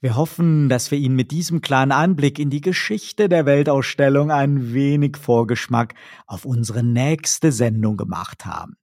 Wir 0.00 0.16
hoffen, 0.16 0.68
dass 0.68 0.90
wir 0.90 0.98
Ihnen 0.98 1.16
mit 1.16 1.30
diesem 1.30 1.62
kleinen 1.62 1.92
Einblick 1.92 2.38
in 2.38 2.50
die 2.50 2.60
Geschichte 2.60 3.28
der 3.28 3.46
Weltausstellung 3.46 4.30
ein 4.30 4.72
wenig 4.72 5.16
Vorgeschmack 5.16 5.94
auf 6.26 6.44
unsere 6.44 6.82
nächste 6.82 7.50
Sendung 7.50 7.96
gemacht 7.96 8.44
haben. 8.44 8.76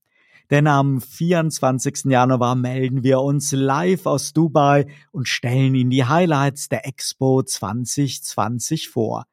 Denn 0.49 0.67
am 0.67 1.01
24. 1.01 2.05
Januar 2.05 2.55
melden 2.55 3.03
wir 3.03 3.21
uns 3.21 3.51
live 3.51 4.05
aus 4.05 4.33
Dubai 4.33 4.87
und 5.11 5.27
stellen 5.27 5.75
Ihnen 5.75 5.89
die 5.89 6.05
Highlights 6.05 6.67
der 6.67 6.85
Expo 6.87 7.43
2020 7.43 8.89
vor. 8.89 9.25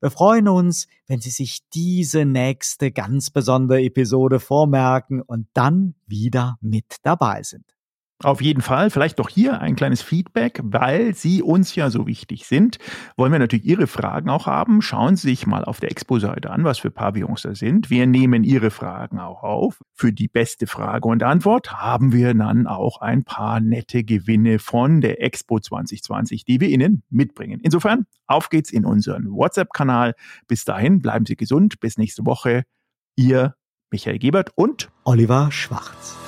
Wir 0.00 0.10
freuen 0.10 0.46
uns, 0.46 0.86
wenn 1.06 1.20
Sie 1.20 1.30
sich 1.30 1.68
diese 1.74 2.24
nächste 2.24 2.92
ganz 2.92 3.30
besondere 3.30 3.82
Episode 3.82 4.38
vormerken 4.38 5.22
und 5.22 5.48
dann 5.54 5.94
wieder 6.06 6.56
mit 6.60 6.96
dabei 7.02 7.42
sind. 7.42 7.77
Auf 8.24 8.42
jeden 8.42 8.62
Fall, 8.62 8.90
vielleicht 8.90 9.20
doch 9.20 9.28
hier 9.28 9.60
ein 9.60 9.76
kleines 9.76 10.02
Feedback, 10.02 10.58
weil 10.64 11.14
Sie 11.14 11.40
uns 11.40 11.76
ja 11.76 11.88
so 11.88 12.08
wichtig 12.08 12.46
sind, 12.46 12.78
wollen 13.16 13.30
wir 13.30 13.38
natürlich 13.38 13.64
Ihre 13.64 13.86
Fragen 13.86 14.28
auch 14.28 14.46
haben. 14.46 14.82
Schauen 14.82 15.14
Sie 15.14 15.28
sich 15.28 15.46
mal 15.46 15.64
auf 15.64 15.78
der 15.78 15.92
Expo-Seite 15.92 16.50
an, 16.50 16.64
was 16.64 16.78
für 16.78 16.90
Pavillons 16.90 17.42
da 17.42 17.54
sind. 17.54 17.90
Wir 17.90 18.08
nehmen 18.08 18.42
Ihre 18.42 18.72
Fragen 18.72 19.20
auch 19.20 19.44
auf. 19.44 19.80
Für 19.94 20.12
die 20.12 20.26
beste 20.26 20.66
Frage 20.66 21.06
und 21.06 21.22
Antwort 21.22 21.74
haben 21.74 22.12
wir 22.12 22.34
dann 22.34 22.66
auch 22.66 23.00
ein 23.00 23.22
paar 23.22 23.60
nette 23.60 24.02
Gewinne 24.02 24.58
von 24.58 25.00
der 25.00 25.22
Expo 25.22 25.60
2020, 25.60 26.44
die 26.44 26.60
wir 26.60 26.70
Ihnen 26.70 27.04
mitbringen. 27.10 27.60
Insofern, 27.62 28.06
auf 28.26 28.50
geht's 28.50 28.72
in 28.72 28.84
unseren 28.84 29.30
WhatsApp-Kanal. 29.30 30.14
Bis 30.48 30.64
dahin, 30.64 31.00
bleiben 31.02 31.24
Sie 31.24 31.36
gesund. 31.36 31.78
Bis 31.78 31.98
nächste 31.98 32.26
Woche. 32.26 32.64
Ihr 33.14 33.54
Michael 33.92 34.18
Gebert 34.18 34.50
und 34.56 34.90
Oliver 35.04 35.52
Schwarz. 35.52 36.27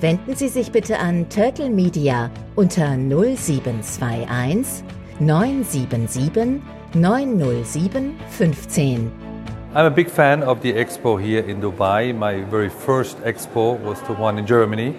wenden 0.00 0.34
Sie 0.34 0.48
sich 0.48 0.72
bitte 0.72 0.98
an 0.98 1.28
Turtle 1.28 1.70
Media 1.70 2.30
unter 2.54 2.96
0721 2.96 4.84
977 5.18 6.62
907 6.94 8.14
15. 8.28 9.12
I'm 9.74 9.86
a 9.86 9.90
big 9.90 10.08
fan 10.08 10.42
of 10.42 10.60
the 10.62 10.72
expo 10.72 11.20
here 11.20 11.40
in 11.40 11.60
Dubai. 11.60 12.14
My 12.14 12.40
very 12.42 12.68
first 12.68 13.18
expo 13.24 13.78
was 13.80 14.00
the 14.02 14.14
one 14.14 14.38
in 14.38 14.46
Germany. 14.46 14.96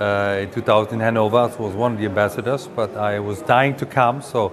Uh, 0.00 0.40
in 0.42 0.50
2000 0.50 0.94
in 0.94 1.00
Hanover, 1.00 1.38
I 1.38 1.62
was 1.62 1.74
one 1.74 1.92
of 1.92 1.98
the 1.98 2.06
ambassadors, 2.06 2.66
but 2.66 2.96
I 2.96 3.20
was 3.20 3.42
dying 3.42 3.76
to 3.76 3.86
come. 3.86 4.20
So 4.20 4.52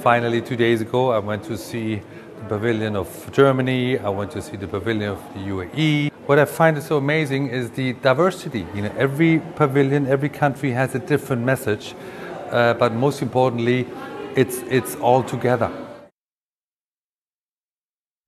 finally, 0.00 0.42
two 0.42 0.56
days 0.56 0.82
ago, 0.82 1.12
I 1.12 1.18
went 1.18 1.44
to 1.44 1.56
see 1.56 2.02
the 2.40 2.44
pavilion 2.48 2.96
of 2.96 3.08
Germany. 3.32 3.98
I 3.98 4.08
went 4.10 4.32
to 4.32 4.42
see 4.42 4.56
the 4.56 4.68
pavilion 4.68 5.12
of 5.12 5.34
the 5.34 5.40
UAE. 5.40 6.09
What 6.30 6.38
I 6.38 6.44
find 6.44 6.78
is 6.78 6.86
so 6.86 6.96
amazing 6.96 7.48
is 7.48 7.70
the 7.72 7.92
diversity. 7.94 8.64
You 8.72 8.82
know, 8.82 8.94
every 8.96 9.40
pavilion, 9.56 10.06
every 10.06 10.28
country 10.28 10.70
has 10.70 10.94
a 10.94 11.00
different 11.00 11.42
message, 11.42 11.92
uh, 12.52 12.74
but 12.74 12.92
most 12.94 13.20
importantly, 13.20 13.88
it's 14.36 14.58
it's 14.68 14.94
all 14.94 15.24
together. 15.24 15.89